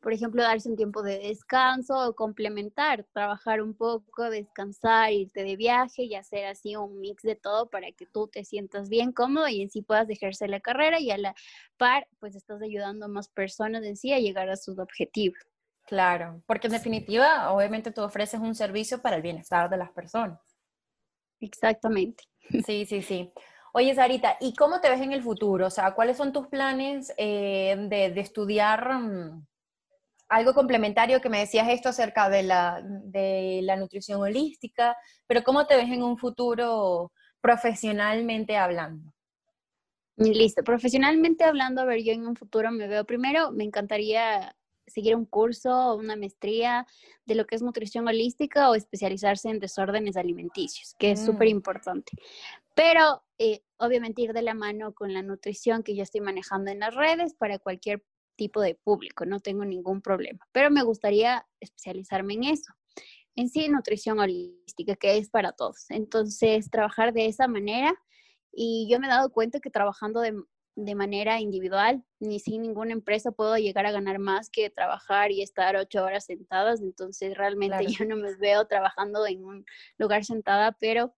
por 0.00 0.12
ejemplo, 0.12 0.42
darse 0.42 0.68
un 0.68 0.76
tiempo 0.76 1.02
de 1.02 1.18
descanso 1.18 1.94
o 2.08 2.14
complementar, 2.14 3.04
trabajar 3.12 3.60
un 3.60 3.74
poco, 3.74 4.30
descansar, 4.30 5.12
irte 5.12 5.44
de 5.44 5.56
viaje 5.56 6.04
y 6.04 6.14
hacer 6.14 6.46
así 6.46 6.74
un 6.74 7.00
mix 7.00 7.22
de 7.22 7.36
todo 7.36 7.68
para 7.68 7.92
que 7.92 8.06
tú 8.06 8.28
te 8.28 8.44
sientas 8.44 8.88
bien 8.88 9.12
cómodo 9.12 9.46
y 9.48 9.62
en 9.62 9.70
sí 9.70 9.82
puedas 9.82 10.08
ejercer 10.08 10.50
la 10.50 10.60
carrera 10.60 11.00
y 11.00 11.10
a 11.10 11.18
la 11.18 11.34
par, 11.76 12.08
pues 12.18 12.34
estás 12.34 12.62
ayudando 12.62 13.06
a 13.06 13.08
más 13.08 13.28
personas 13.28 13.84
en 13.84 13.96
sí 13.96 14.12
a 14.12 14.18
llegar 14.18 14.48
a 14.48 14.56
sus 14.56 14.78
objetivos. 14.78 15.38
Claro, 15.86 16.42
porque 16.46 16.68
en 16.68 16.74
definitiva, 16.74 17.52
obviamente 17.52 17.90
tú 17.90 18.02
ofreces 18.02 18.40
un 18.40 18.54
servicio 18.54 19.02
para 19.02 19.16
el 19.16 19.22
bienestar 19.22 19.68
de 19.68 19.76
las 19.76 19.90
personas. 19.90 20.40
Exactamente. 21.40 22.24
Sí, 22.66 22.84
sí, 22.84 23.00
sí. 23.02 23.32
Oye, 23.72 23.94
Sarita, 23.94 24.36
¿y 24.40 24.54
cómo 24.54 24.80
te 24.80 24.90
ves 24.90 25.00
en 25.00 25.12
el 25.12 25.22
futuro? 25.22 25.68
O 25.68 25.70
sea, 25.70 25.94
¿cuáles 25.94 26.16
son 26.16 26.32
tus 26.32 26.48
planes 26.48 27.14
eh, 27.16 27.76
de, 27.78 28.10
de, 28.10 28.20
estudiar? 28.20 28.92
Mm, 28.92 29.46
algo 30.30 30.54
complementario 30.54 31.20
que 31.20 31.28
me 31.28 31.40
decías 31.40 31.68
esto 31.68 31.88
acerca 31.88 32.30
de 32.30 32.44
la, 32.44 32.80
de 32.84 33.60
la 33.64 33.76
nutrición 33.76 34.20
holística, 34.20 34.96
pero 35.26 35.42
¿cómo 35.42 35.66
te 35.66 35.76
ves 35.76 35.90
en 35.90 36.04
un 36.04 36.16
futuro 36.16 37.12
profesionalmente 37.40 38.56
hablando? 38.56 39.12
Listo, 40.16 40.62
profesionalmente 40.62 41.44
hablando, 41.44 41.82
a 41.82 41.84
ver, 41.84 42.02
yo 42.04 42.12
en 42.12 42.26
un 42.26 42.36
futuro 42.36 42.70
me 42.70 42.86
veo 42.86 43.04
primero, 43.04 43.50
me 43.50 43.64
encantaría 43.64 44.54
seguir 44.86 45.16
un 45.16 45.24
curso 45.24 45.70
o 45.70 45.96
una 45.96 46.14
maestría 46.14 46.86
de 47.24 47.34
lo 47.34 47.46
que 47.46 47.56
es 47.56 47.62
nutrición 47.62 48.06
holística 48.06 48.70
o 48.70 48.74
especializarse 48.74 49.48
en 49.48 49.58
desórdenes 49.58 50.16
alimenticios, 50.16 50.94
que 50.98 51.12
es 51.12 51.24
súper 51.24 51.48
mm. 51.48 51.50
importante. 51.50 52.12
pero 52.74 53.24
eh, 53.38 53.62
obviamente 53.78 54.22
ir 54.22 54.32
de 54.32 54.42
la 54.42 54.54
mano 54.54 54.92
con 54.94 55.12
la 55.12 55.22
nutrición 55.22 55.82
que 55.82 55.96
yo 55.96 56.02
estoy 56.02 56.20
manejando 56.20 56.70
en 56.70 56.80
las 56.80 56.94
redes 56.94 57.34
para 57.34 57.58
cualquier 57.58 58.04
tipo 58.40 58.62
de 58.62 58.74
público, 58.74 59.26
no 59.26 59.38
tengo 59.38 59.66
ningún 59.66 60.00
problema, 60.00 60.38
pero 60.50 60.70
me 60.70 60.82
gustaría 60.82 61.46
especializarme 61.60 62.32
en 62.32 62.44
eso. 62.44 62.72
En 63.36 63.50
sí, 63.50 63.68
nutrición 63.68 64.18
holística, 64.18 64.96
que 64.96 65.18
es 65.18 65.28
para 65.28 65.52
todos. 65.52 65.84
Entonces, 65.90 66.70
trabajar 66.70 67.12
de 67.12 67.26
esa 67.26 67.48
manera 67.48 67.92
y 68.50 68.88
yo 68.90 68.98
me 68.98 69.08
he 69.08 69.10
dado 69.10 69.30
cuenta 69.30 69.60
que 69.60 69.68
trabajando 69.68 70.22
de, 70.22 70.34
de 70.74 70.94
manera 70.94 71.38
individual, 71.38 72.02
ni 72.18 72.40
sin 72.40 72.62
ninguna 72.62 72.92
empresa 72.92 73.30
puedo 73.30 73.58
llegar 73.58 73.84
a 73.84 73.92
ganar 73.92 74.18
más 74.18 74.48
que 74.48 74.70
trabajar 74.70 75.32
y 75.32 75.42
estar 75.42 75.76
ocho 75.76 76.02
horas 76.02 76.24
sentadas. 76.24 76.80
Entonces, 76.80 77.36
realmente 77.36 77.84
yo 78.04 78.06
no 78.06 78.16
me 78.16 78.34
veo 78.36 78.66
trabajando 78.66 79.26
en 79.26 79.44
un 79.44 79.66
lugar 79.98 80.24
sentada, 80.24 80.74
pero 80.80 81.14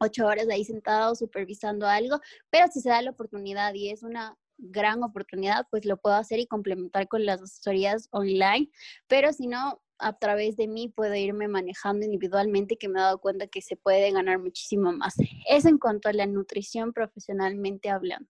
ocho 0.00 0.24
horas 0.24 0.48
ahí 0.48 0.64
sentado 0.64 1.14
supervisando 1.14 1.86
algo, 1.86 2.18
pero 2.48 2.66
si 2.72 2.80
se 2.80 2.88
da 2.88 3.02
la 3.02 3.10
oportunidad 3.10 3.74
y 3.74 3.90
es 3.90 4.02
una 4.02 4.38
gran 4.58 5.02
oportunidad, 5.02 5.66
pues 5.70 5.84
lo 5.84 5.96
puedo 5.96 6.16
hacer 6.16 6.38
y 6.38 6.46
complementar 6.46 7.08
con 7.08 7.24
las 7.26 7.42
asesorías 7.42 8.08
online, 8.10 8.70
pero 9.06 9.32
si 9.32 9.46
no, 9.46 9.80
a 9.98 10.12
través 10.18 10.56
de 10.56 10.68
mí 10.68 10.88
puedo 10.88 11.14
irme 11.14 11.48
manejando 11.48 12.04
individualmente 12.04 12.76
que 12.76 12.88
me 12.88 12.98
he 12.98 13.02
dado 13.02 13.18
cuenta 13.18 13.46
que 13.46 13.62
se 13.62 13.76
puede 13.76 14.10
ganar 14.10 14.38
muchísimo 14.38 14.92
más. 14.92 15.14
Es 15.48 15.64
en 15.64 15.78
cuanto 15.78 16.08
a 16.08 16.12
la 16.12 16.26
nutrición 16.26 16.92
profesionalmente 16.92 17.88
hablando. 17.88 18.28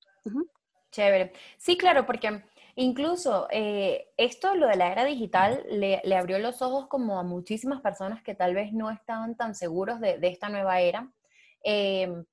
Chévere. 0.91 1.33
Sí, 1.59 1.77
claro, 1.77 2.07
porque 2.07 2.43
incluso 2.77 3.49
eh, 3.51 4.09
esto, 4.17 4.55
lo 4.55 4.69
de 4.69 4.77
la 4.77 4.93
era 4.93 5.05
digital, 5.05 5.62
le, 5.71 6.01
abrió 6.17 6.39
los 6.39 6.62
ojos 6.62 6.87
como 6.89 7.19
a 7.19 7.23
muchísimas 7.23 7.81
personas 7.81 8.23
que 8.23 8.35
tal 8.35 8.55
vez 8.55 8.73
no 8.73 8.91
estaban 8.91 9.37
tan 9.37 9.55
seguros 9.55 10.01
de, 10.01 10.19
esta 10.23 10.49
nueva 10.49 10.81
era. 10.81 11.11
Em, 11.62 12.25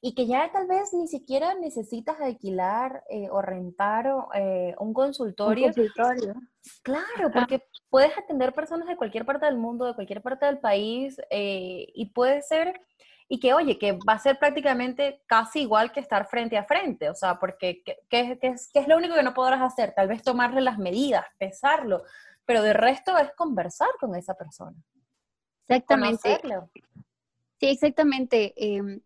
y 0.00 0.14
que 0.14 0.26
ya 0.26 0.50
tal 0.52 0.66
vez 0.66 0.92
ni 0.92 1.08
siquiera 1.08 1.54
necesitas 1.54 2.20
alquilar 2.20 3.02
eh, 3.10 3.28
o 3.30 3.42
rentar 3.42 4.08
eh, 4.34 4.74
un 4.78 4.94
consultorio. 4.94 5.66
Un 5.66 5.72
consultorio. 5.72 6.34
Claro, 6.82 7.30
porque 7.32 7.64
puedes 7.88 8.16
atender 8.16 8.54
personas 8.54 8.86
de 8.88 8.96
cualquier 8.96 9.24
parte 9.24 9.46
del 9.46 9.56
mundo, 9.56 9.86
de 9.86 9.94
cualquier 9.94 10.22
parte 10.22 10.46
del 10.46 10.58
país, 10.58 11.16
y 11.30 12.12
puede 12.14 12.42
ser 12.42 12.80
y 13.28 13.38
que, 13.40 13.52
oye, 13.52 13.78
que 13.78 13.92
va 14.08 14.14
a 14.14 14.18
ser 14.18 14.38
prácticamente 14.38 15.22
casi 15.26 15.60
igual 15.60 15.92
que 15.92 16.00
estar 16.00 16.26
frente 16.28 16.56
a 16.56 16.64
frente, 16.64 17.10
o 17.10 17.14
sea, 17.14 17.38
porque 17.38 17.82
¿qué, 17.84 17.98
qué, 18.08 18.38
es, 18.40 18.70
qué 18.72 18.80
es, 18.80 18.88
lo 18.88 18.96
único 18.96 19.14
que 19.14 19.22
no 19.22 19.34
podrás 19.34 19.60
hacer? 19.60 19.92
Tal 19.94 20.08
vez 20.08 20.22
tomarle 20.22 20.62
las 20.62 20.78
medidas, 20.78 21.26
pesarlo, 21.36 22.04
pero 22.46 22.62
de 22.62 22.72
resto 22.72 23.16
es 23.18 23.30
conversar 23.36 23.90
con 24.00 24.16
esa 24.16 24.34
persona. 24.34 24.76
Exactamente. 25.68 26.40
Sí, 27.60 27.66
exactamente. 27.66 28.54
Em, 28.56 29.00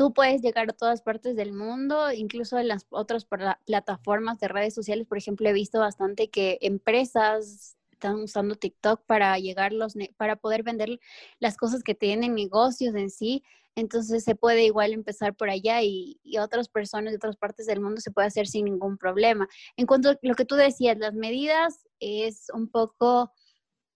tú 0.00 0.14
puedes 0.14 0.40
llegar 0.40 0.70
a 0.70 0.72
todas 0.72 1.02
partes 1.02 1.36
del 1.36 1.52
mundo, 1.52 2.10
incluso 2.10 2.58
en 2.58 2.68
las 2.68 2.86
otras 2.88 3.26
plataformas 3.66 4.38
de 4.38 4.48
redes 4.48 4.72
sociales, 4.72 5.06
por 5.06 5.18
ejemplo, 5.18 5.46
he 5.46 5.52
visto 5.52 5.78
bastante 5.78 6.30
que 6.30 6.56
empresas 6.62 7.76
están 7.92 8.14
usando 8.14 8.54
TikTok 8.54 9.02
para 9.04 9.38
llegar 9.38 9.74
los, 9.74 9.92
para 10.16 10.36
poder 10.36 10.62
vender 10.62 10.98
las 11.38 11.58
cosas 11.58 11.82
que 11.82 11.94
tienen 11.94 12.34
negocios 12.34 12.94
en 12.94 13.10
sí. 13.10 13.44
Entonces 13.74 14.24
se 14.24 14.34
puede 14.34 14.64
igual 14.64 14.94
empezar 14.94 15.34
por 15.34 15.50
allá 15.50 15.82
y, 15.82 16.18
y, 16.22 16.38
otras 16.38 16.70
personas 16.70 17.12
de 17.12 17.16
otras 17.16 17.36
partes 17.36 17.66
del 17.66 17.82
mundo 17.82 18.00
se 18.00 18.10
puede 18.10 18.28
hacer 18.28 18.46
sin 18.46 18.64
ningún 18.64 18.96
problema. 18.96 19.48
En 19.76 19.84
cuanto 19.84 20.08
a 20.08 20.18
lo 20.22 20.34
que 20.34 20.46
tú 20.46 20.54
decías, 20.54 20.96
las 20.98 21.12
medidas 21.12 21.86
es 21.98 22.46
un 22.54 22.70
poco, 22.70 23.32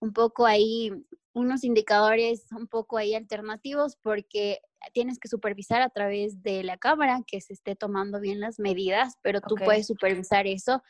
un 0.01 0.13
poco 0.13 0.45
ahí, 0.45 0.93
unos 1.35 1.65
indicadores 1.65 2.47
un 2.53 2.67
poco 2.67 2.97
ahí 2.97 3.15
alternativos 3.15 3.97
porque 3.97 4.61
tienes 4.93 5.19
que 5.19 5.29
supervisar 5.29 5.83
a 5.83 5.91
través 5.91 6.43
de 6.43 6.63
la 6.63 6.79
cámara 6.79 7.23
que 7.27 7.41
se 7.41 7.53
esté 7.53 7.77
tomando 7.77 8.21
bien 8.21 8.41
las 8.41 8.59
medidas, 8.59 9.19
pero 9.23 9.41
tú 9.41 9.57
puedes 9.57 9.87
supervisar 9.87 10.47
eso 10.47 10.83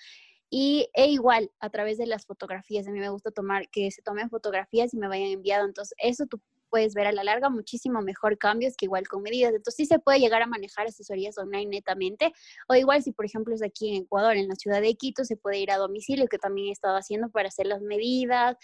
y 0.56 0.88
e 0.94 1.08
igual, 1.08 1.50
a 1.58 1.68
través 1.70 1.98
de 1.98 2.06
las 2.06 2.26
fotografías, 2.26 2.86
a 2.86 2.92
mí 2.92 3.00
me 3.00 3.08
gusta 3.08 3.32
tomar, 3.32 3.68
que 3.70 3.90
se 3.90 4.02
tomen 4.02 4.30
fotografías 4.30 4.94
y 4.94 4.98
me 4.98 5.08
vayan 5.08 5.30
enviado. 5.30 5.66
Entonces, 5.66 5.96
eso 5.98 6.26
tú 6.26 6.40
puedes 6.74 6.92
ver 6.92 7.06
a 7.06 7.12
la 7.12 7.22
larga 7.22 7.50
muchísimo 7.50 8.02
mejor 8.02 8.36
cambios 8.36 8.74
que 8.76 8.86
igual 8.86 9.06
con 9.06 9.22
medidas. 9.22 9.54
Entonces 9.54 9.76
sí 9.76 9.86
se 9.86 10.00
puede 10.00 10.18
llegar 10.18 10.42
a 10.42 10.48
manejar 10.48 10.88
asesorías 10.88 11.38
online 11.38 11.66
netamente. 11.66 12.32
O 12.68 12.74
igual 12.74 13.00
si 13.00 13.12
por 13.12 13.24
ejemplo 13.24 13.54
es 13.54 13.62
aquí 13.62 13.90
en 13.90 14.02
Ecuador, 14.02 14.36
en 14.36 14.48
la 14.48 14.56
ciudad 14.56 14.82
de 14.82 14.92
Quito, 14.96 15.24
se 15.24 15.36
puede 15.36 15.60
ir 15.60 15.70
a 15.70 15.76
domicilio, 15.76 16.26
que 16.26 16.36
también 16.36 16.70
he 16.70 16.72
estado 16.72 16.96
haciendo 16.96 17.30
para 17.30 17.46
hacer 17.46 17.66
las 17.66 17.80
medidas 17.80 18.56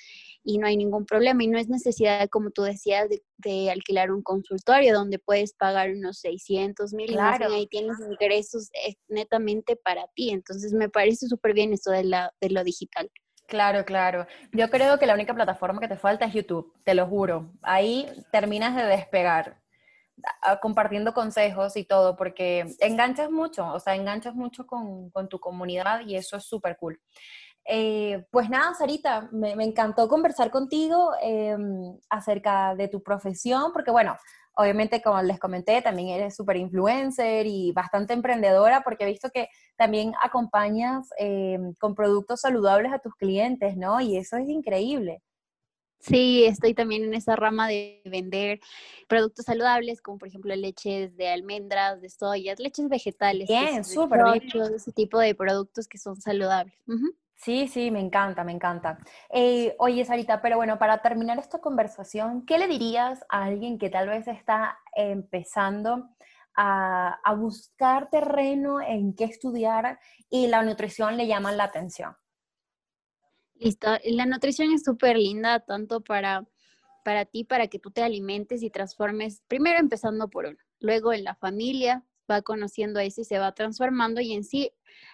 y 0.42 0.58
no 0.58 0.66
hay 0.66 0.76
ningún 0.76 1.06
problema. 1.06 1.44
Y 1.44 1.46
no 1.46 1.56
es 1.56 1.68
necesidad, 1.68 2.28
como 2.30 2.50
tú 2.50 2.62
decías, 2.62 3.06
de, 3.08 3.70
alquilar 3.70 4.10
un 4.10 4.22
consultorio 4.24 4.92
donde 4.92 5.20
puedes 5.20 5.54
pagar 5.54 5.92
unos 5.92 6.18
600 6.18 6.92
mil 6.92 7.12
claro. 7.12 7.48
y 7.52 7.54
ahí 7.54 7.66
tienes 7.68 7.96
ingresos 8.00 8.70
eh, 8.72 8.96
netamente 9.06 9.76
para 9.76 10.08
ti. 10.16 10.30
Entonces 10.30 10.72
me 10.72 10.88
parece 10.88 11.28
súper 11.28 11.54
bien 11.54 11.72
esto 11.72 11.92
de, 11.92 12.02
la, 12.02 12.34
de 12.40 12.50
lo 12.50 12.64
digital. 12.64 13.08
Claro, 13.50 13.84
claro. 13.84 14.28
Yo 14.52 14.70
creo 14.70 14.96
que 14.96 15.06
la 15.06 15.14
única 15.14 15.34
plataforma 15.34 15.80
que 15.80 15.88
te 15.88 15.96
falta 15.96 16.24
es 16.24 16.32
YouTube, 16.32 16.72
te 16.84 16.94
lo 16.94 17.08
juro. 17.08 17.50
Ahí 17.62 18.06
terminas 18.30 18.76
de 18.76 18.84
despegar, 18.84 19.60
compartiendo 20.62 21.12
consejos 21.12 21.76
y 21.76 21.84
todo, 21.84 22.16
porque 22.16 22.64
enganchas 22.78 23.28
mucho, 23.28 23.66
o 23.66 23.80
sea, 23.80 23.96
enganchas 23.96 24.36
mucho 24.36 24.68
con, 24.68 25.10
tu 25.28 25.40
comunidad 25.40 26.02
y 26.06 26.14
eso 26.14 26.36
es 26.36 26.44
súper 26.44 26.76
cool. 26.76 27.00
Eh, 27.64 28.24
pues 28.30 28.48
nada, 28.48 28.72
Sarita, 28.74 29.28
me, 29.32 29.50
encantó 29.64 30.06
conversar 30.06 30.52
contigo 30.52 31.10
em, 31.20 31.98
acerca 32.08 32.76
de 32.76 32.86
tu 32.86 33.02
profesión, 33.02 33.72
porque 33.72 33.90
bueno, 33.90 34.16
Obviamente, 34.60 35.00
como 35.00 35.22
les 35.22 35.38
comenté, 35.38 35.80
también 35.80 36.08
eres 36.08 36.36
súper 36.36 36.58
influencer 36.58 37.46
y 37.46 37.72
bastante 37.72 38.12
emprendedora 38.12 38.82
porque 38.82 39.04
he 39.04 39.06
visto 39.06 39.30
que 39.30 39.48
también 39.74 40.12
acompañas 40.22 41.08
eh, 41.18 41.58
con 41.78 41.94
productos 41.94 42.42
saludables 42.42 42.92
a 42.92 42.98
tus 42.98 43.14
clientes, 43.14 43.78
¿no? 43.78 44.02
Y 44.02 44.18
eso 44.18 44.36
es 44.36 44.50
increíble. 44.50 45.22
Sí, 46.00 46.44
estoy 46.44 46.74
también 46.74 47.04
en 47.04 47.14
esa 47.14 47.36
rama 47.36 47.68
de 47.68 48.02
vender 48.04 48.60
productos 49.08 49.46
saludables, 49.46 50.02
como 50.02 50.18
por 50.18 50.28
ejemplo 50.28 50.54
leches 50.54 51.16
de 51.16 51.28
almendras, 51.28 52.02
de 52.02 52.10
soya, 52.10 52.54
leches 52.58 52.90
vegetales. 52.90 53.48
Bien, 53.48 53.82
súper 53.82 54.24
bien. 54.24 54.74
Ese 54.74 54.92
tipo 54.92 55.18
de 55.18 55.34
productos 55.34 55.88
que 55.88 55.96
son 55.96 56.20
saludables. 56.20 56.74
Sí, 57.42 57.68
sí, 57.68 57.90
me 57.90 58.00
encanta, 58.00 58.44
me 58.44 58.52
encanta. 58.52 58.98
Eh, 59.30 59.74
oye, 59.78 60.04
Sarita, 60.04 60.42
pero 60.42 60.56
bueno, 60.56 60.78
para 60.78 61.00
terminar 61.00 61.38
esta 61.38 61.58
conversación, 61.58 62.44
¿qué 62.44 62.58
le 62.58 62.68
dirías 62.68 63.24
a 63.30 63.44
alguien 63.44 63.78
que 63.78 63.88
tal 63.88 64.08
vez 64.10 64.28
está 64.28 64.78
empezando 64.94 66.10
a, 66.54 67.18
buscar 67.38 68.10
terreno 68.10 68.82
en 68.82 69.14
qué 69.14 69.24
estudiar 69.24 69.98
y 70.28 70.48
la 70.48 70.62
nutrición 70.62 71.16
le 71.16 71.26
llama 71.28 71.50
la 71.52 71.64
atención? 71.64 72.14
Listo, 73.54 73.88
la 74.04 74.26
nutrición 74.26 74.70
es 74.72 74.84
súper 74.84 75.16
linda, 75.16 75.60
tanto 75.60 76.02
para, 76.02 76.44
para 77.06 77.24
ti, 77.24 77.44
para 77.44 77.68
que 77.68 77.78
tú 77.78 77.90
te 77.90 78.02
alimentes 78.02 78.62
y 78.62 78.68
transformes, 78.68 79.42
primero 79.48 79.78
empezando 79.78 80.28
por 80.28 80.44
uno, 80.44 80.58
luego 80.78 81.14
en 81.14 81.24
la 81.24 81.36
familia, 81.36 82.04
va 82.30 82.42
conociendo 82.42 83.00
eso 83.00 83.20
y 83.20 83.24
se 83.24 83.38
va 83.38 83.52
transformando 83.52 84.20
y 84.20 84.32
en 84.32 84.44
sí 84.44 84.72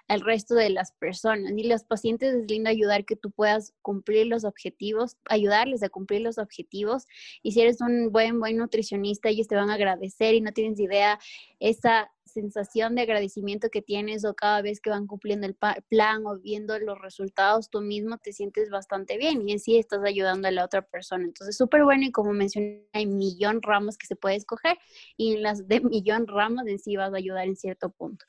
el 0.09 0.20
resto 0.20 0.55
de 0.55 0.70
las 0.70 0.92
personas. 0.92 1.52
Y 1.57 1.64
los 1.64 1.85
pacientes 1.85 2.35
es 2.35 2.50
lindo 2.50 2.70
ayudar 2.70 3.05
que 3.05 3.16
tú 3.16 3.31
puedas 3.31 3.74
cumplir 3.83 4.26
los 4.26 4.44
objetivos, 4.44 5.16
ayudarles 5.29 5.83
a 5.83 5.88
cumplir 5.88 6.22
los 6.22 6.38
objetivos. 6.38 7.07
Y 7.42 7.52
si 7.52 7.61
eres 7.61 7.81
un 7.81 8.12
buen, 8.12 8.38
buen 8.40 8.57
nutricionista, 8.57 9.29
ellos 9.29 9.48
te 9.48 9.57
van 9.57 9.70
a 9.70 9.74
agradecer 9.74 10.35
y 10.35 10.40
no 10.40 10.52
tienes 10.52 10.79
idea 10.81 11.18
esa 11.59 12.11
sensación 12.37 12.94
de 12.94 13.03
agradecimiento 13.03 13.70
que 13.70 13.81
tienes 13.81 14.27
o 14.27 14.35
cada 14.35 14.61
vez 14.61 14.81
que 14.81 14.90
van 14.90 15.07
cumpliendo 15.07 15.46
el 15.46 15.57
plan 15.88 16.27
o 16.27 16.38
viendo 16.38 16.79
los 16.79 17.01
resultados 17.01 17.70
tú 17.70 17.81
mismo 17.81 18.18
te 18.18 18.33
sientes 18.33 18.68
bastante 18.68 19.16
bien 19.16 19.49
y 19.49 19.53
en 19.53 19.59
sí 19.59 19.79
estás 19.79 20.01
ayudando 20.05 20.49
a 20.49 20.51
la 20.51 20.64
otra 20.64 20.83
persona. 20.83 21.25
Entonces, 21.25 21.57
súper 21.57 21.85
bueno 21.85 22.05
y 22.05 22.12
como 22.12 22.33
mencioné, 22.33 22.87
hay 22.92 23.07
millón 23.07 23.62
ramos 23.62 23.96
que 23.96 24.07
se 24.07 24.16
puede 24.16 24.37
escoger 24.37 24.77
y 25.16 25.35
en 25.35 25.42
las 25.42 25.66
de 25.66 25.81
millón 25.81 26.27
ramos 26.27 26.66
en 26.66 26.79
sí 26.79 26.96
vas 26.96 27.12
a 27.14 27.16
ayudar 27.16 27.46
en 27.46 27.57
cierto 27.57 27.88
punto. 27.90 28.27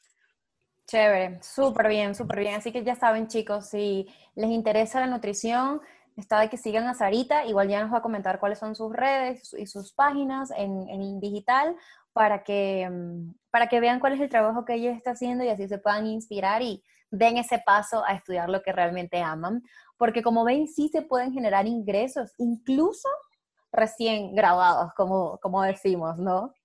Chévere, 0.88 1.44
súper 1.44 1.90
bien, 1.90 2.16
súper 2.16 2.40
bien. 2.40 2.56
Así 2.56 2.72
que 2.72 2.82
ya 2.82 2.96
saben, 2.96 3.28
chicos, 3.28 3.68
si 3.68 4.08
les 4.36 4.50
interesa 4.50 5.02
la 5.02 5.08
nutrición, 5.08 5.82
está 6.16 6.40
de 6.40 6.50
que 6.50 6.56
sigan 6.56 6.88
a 6.88 6.94
Sarita. 6.94 7.46
Igual 7.46 7.68
ya 7.68 7.82
nos 7.82 7.92
va 7.92 7.98
a 7.98 8.02
comentar 8.02 8.40
cuáles 8.40 8.60
son 8.60 8.74
sus 8.74 8.94
redes 8.94 9.54
y 9.58 9.68
sus 9.68 9.92
páginas 9.92 10.50
en, 10.52 10.88
en 10.88 11.20
digital 11.20 11.76
para 12.18 12.44
que, 12.44 12.90
mm, 12.90 13.36
para 13.52 13.68
que 13.68 13.80
vean 13.80 14.00
cuál 14.00 14.14
es 14.14 14.20
el 14.20 14.30
trabajo 14.30 14.66
que 14.66 14.74
ella 14.74 14.92
está 14.92 15.12
haciendo 15.12 15.44
y 15.44 15.50
así 15.50 15.68
se 15.68 15.78
puedan 15.78 16.08
inspirar 16.08 16.64
y 16.64 16.84
den 17.12 17.38
ese 17.38 17.60
paso 17.64 18.04
a 18.04 18.16
estudiar 18.16 18.50
lo 18.50 18.64
que 18.64 18.72
realmente 18.74 19.22
aman. 19.22 19.62
Porque 19.98 20.24
como 20.24 20.44
ven, 20.44 20.68
sí 20.68 20.90
se 20.90 21.04
pueden 21.04 21.32
generar 21.32 21.68
ingresos, 21.68 22.34
incluso 22.40 23.08
recién 23.72 24.34
graduados, 24.34 24.94
como, 24.96 25.38
como 25.44 25.62
decimos, 25.62 26.18
¿no? 26.18 26.56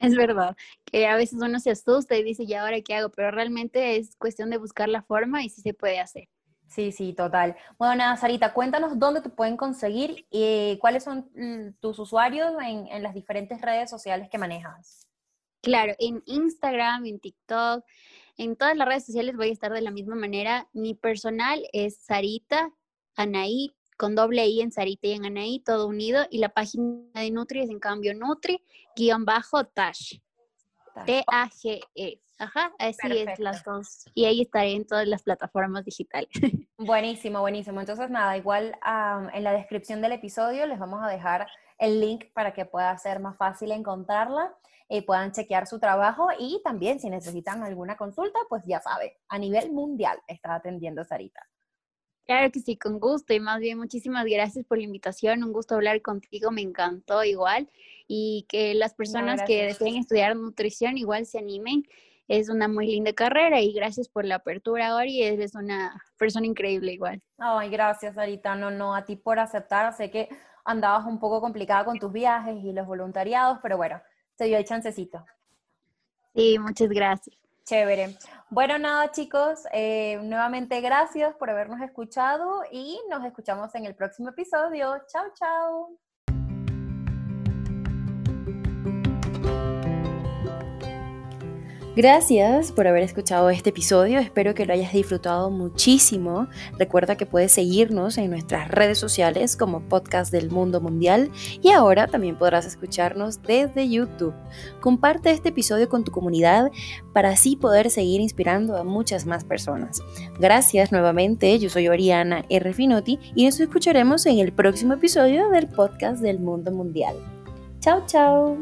Es 0.00 0.16
verdad, 0.16 0.56
que 0.84 1.06
a 1.06 1.14
veces 1.14 1.38
uno 1.40 1.60
se 1.60 1.70
asusta 1.70 2.16
y 2.16 2.24
dice, 2.24 2.42
¿y 2.42 2.54
ahora 2.54 2.80
qué 2.80 2.96
hago? 2.96 3.10
Pero 3.10 3.30
realmente 3.30 3.96
es 3.96 4.16
cuestión 4.16 4.50
de 4.50 4.58
buscar 4.58 4.88
la 4.88 5.02
forma 5.02 5.44
y 5.44 5.48
sí 5.48 5.62
se 5.62 5.74
puede 5.74 6.00
hacer. 6.00 6.28
Sí, 6.68 6.92
sí, 6.92 7.12
total. 7.12 7.56
Bueno, 7.78 7.96
nada, 7.96 8.16
Sarita, 8.16 8.52
cuéntanos 8.52 8.98
dónde 8.98 9.20
te 9.20 9.28
pueden 9.28 9.56
conseguir 9.56 10.26
y 10.30 10.76
cuáles 10.80 11.04
son 11.04 11.30
mm, 11.34 11.78
tus 11.80 11.98
usuarios 11.98 12.52
en, 12.62 13.02
las 13.02 13.14
diferentes 13.14 13.60
redes 13.60 13.88
sociales 13.88 14.28
que 14.28 14.38
manejas. 14.38 15.06
Claro, 15.62 15.94
en 15.98 16.22
Instagram, 16.26 17.06
en 17.06 17.20
TikTok, 17.20 17.84
en 18.36 18.56
todas 18.56 18.76
las 18.76 18.86
redes 18.86 19.06
sociales 19.06 19.36
voy 19.36 19.48
a 19.48 19.52
estar 19.52 19.72
de 19.72 19.80
la 19.80 19.90
misma 19.90 20.16
manera. 20.16 20.68
Mi 20.72 20.94
personal 20.94 21.62
es 21.72 21.98
Sarita 22.04 22.70
Anaí, 23.14 23.74
con 23.96 24.14
doble 24.14 24.46
I 24.46 24.60
en 24.60 24.72
Sarita 24.72 25.08
y 25.08 25.12
en 25.12 25.24
Anaí, 25.24 25.60
todo 25.60 25.86
unido. 25.86 26.26
Y 26.30 26.38
la 26.38 26.50
página 26.50 27.00
de 27.14 27.30
Nutri 27.30 27.62
es 27.62 27.70
en 27.70 27.80
cambio 27.80 28.14
Nutri, 28.14 28.62
guion 28.94 29.24
bajo 29.24 29.64
Tash. 29.64 30.18
T-A-G-E. 31.04 32.20
Ajá, 32.38 32.72
así 32.78 33.18
es 33.18 33.38
las 33.38 33.64
dos. 33.64 34.04
Y 34.14 34.26
ahí 34.26 34.42
estaré 34.42 34.72
en 34.72 34.86
todas 34.86 35.06
las 35.06 35.22
plataformas 35.22 35.84
digitales. 35.84 36.28
Buenísimo, 36.78 37.40
buenísimo. 37.40 37.80
Entonces, 37.80 38.10
nada, 38.10 38.36
igual 38.36 38.76
en 39.32 39.44
la 39.44 39.52
descripción 39.52 40.02
del 40.02 40.12
episodio 40.12 40.66
les 40.66 40.78
vamos 40.78 41.02
a 41.02 41.08
dejar 41.08 41.46
el 41.78 42.00
link 42.00 42.26
para 42.34 42.52
que 42.52 42.66
pueda 42.66 42.96
ser 42.98 43.20
más 43.20 43.36
fácil 43.36 43.72
encontrarla 43.72 44.54
y 44.88 45.00
puedan 45.02 45.32
chequear 45.32 45.66
su 45.66 45.78
trabajo 45.80 46.28
y 46.38 46.60
también 46.62 47.00
si 47.00 47.10
necesitan 47.10 47.62
alguna 47.62 47.96
consulta, 47.96 48.38
pues 48.48 48.62
ya 48.66 48.80
sabe, 48.80 49.18
a 49.28 49.38
nivel 49.38 49.72
mundial 49.72 50.18
está 50.28 50.54
atendiendo 50.54 51.04
Sarita. 51.04 51.40
Claro 52.26 52.50
que 52.50 52.58
sí, 52.58 52.76
con 52.76 52.98
gusto 52.98 53.34
y 53.34 53.40
más 53.40 53.60
bien 53.60 53.78
muchísimas 53.78 54.24
gracias 54.24 54.64
por 54.64 54.78
la 54.78 54.84
invitación, 54.84 55.44
un 55.44 55.52
gusto 55.52 55.76
hablar 55.76 56.02
contigo, 56.02 56.50
me 56.50 56.60
encantó 56.60 57.22
igual 57.22 57.70
y 58.08 58.46
que 58.48 58.74
las 58.74 58.94
personas 58.94 59.44
que 59.44 59.64
deseen 59.64 59.96
estudiar 59.96 60.34
nutrición 60.34 60.98
igual 60.98 61.24
se 61.24 61.38
animen, 61.38 61.84
es 62.26 62.48
una 62.48 62.66
muy 62.66 62.88
linda 62.88 63.12
carrera 63.12 63.60
y 63.60 63.72
gracias 63.72 64.08
por 64.08 64.24
la 64.24 64.36
apertura, 64.36 64.96
Ori, 64.96 65.22
eres 65.22 65.54
una 65.54 66.02
persona 66.18 66.46
increíble 66.46 66.92
igual. 66.92 67.22
Ay, 67.38 67.70
gracias, 67.70 68.16
Sarita, 68.16 68.56
no, 68.56 68.72
no, 68.72 68.96
a 68.96 69.04
ti 69.04 69.14
por 69.14 69.38
aceptar, 69.38 69.92
sé 69.94 70.10
que 70.10 70.28
andabas 70.64 71.06
un 71.06 71.20
poco 71.20 71.40
complicada 71.40 71.84
con 71.84 72.00
tus 72.00 72.12
viajes 72.12 72.56
y 72.64 72.72
los 72.72 72.88
voluntariados, 72.88 73.60
pero 73.62 73.76
bueno, 73.76 74.02
se 74.36 74.46
dio 74.46 74.58
el 74.58 74.64
chancecito. 74.64 75.24
Sí, 76.34 76.58
muchas 76.58 76.88
gracias. 76.88 77.45
Chévere. 77.66 78.16
Bueno, 78.48 78.78
nada, 78.78 79.10
chicos, 79.10 79.64
eh, 79.72 80.20
nuevamente 80.22 80.80
gracias 80.80 81.34
por 81.34 81.50
habernos 81.50 81.80
escuchado 81.80 82.62
y 82.70 83.00
nos 83.10 83.24
escuchamos 83.24 83.74
en 83.74 83.86
el 83.86 83.96
próximo 83.96 84.28
episodio. 84.28 85.02
Chao, 85.08 85.32
chao. 85.34 86.05
Gracias 91.96 92.72
por 92.72 92.86
haber 92.86 93.02
escuchado 93.02 93.48
este 93.48 93.70
episodio, 93.70 94.18
espero 94.18 94.54
que 94.54 94.66
lo 94.66 94.74
hayas 94.74 94.92
disfrutado 94.92 95.50
muchísimo. 95.50 96.46
Recuerda 96.78 97.16
que 97.16 97.24
puedes 97.24 97.52
seguirnos 97.52 98.18
en 98.18 98.28
nuestras 98.28 98.70
redes 98.70 98.98
sociales 98.98 99.56
como 99.56 99.80
Podcast 99.80 100.30
del 100.30 100.50
Mundo 100.50 100.82
Mundial 100.82 101.30
y 101.62 101.70
ahora 101.70 102.06
también 102.06 102.36
podrás 102.36 102.66
escucharnos 102.66 103.40
desde 103.40 103.88
YouTube. 103.88 104.34
Comparte 104.82 105.30
este 105.30 105.48
episodio 105.48 105.88
con 105.88 106.04
tu 106.04 106.12
comunidad 106.12 106.70
para 107.14 107.30
así 107.30 107.56
poder 107.56 107.88
seguir 107.90 108.20
inspirando 108.20 108.76
a 108.76 108.84
muchas 108.84 109.24
más 109.24 109.44
personas. 109.44 110.02
Gracias 110.38 110.92
nuevamente, 110.92 111.58
yo 111.58 111.70
soy 111.70 111.88
Oriana 111.88 112.44
R. 112.50 112.74
Finotti 112.74 113.18
y 113.34 113.46
nos 113.46 113.58
escucharemos 113.58 114.26
en 114.26 114.38
el 114.38 114.52
próximo 114.52 114.92
episodio 114.92 115.48
del 115.48 115.68
Podcast 115.68 116.20
del 116.20 116.40
Mundo 116.40 116.72
Mundial. 116.72 117.16
Chao, 117.80 118.02
chao. 118.06 118.58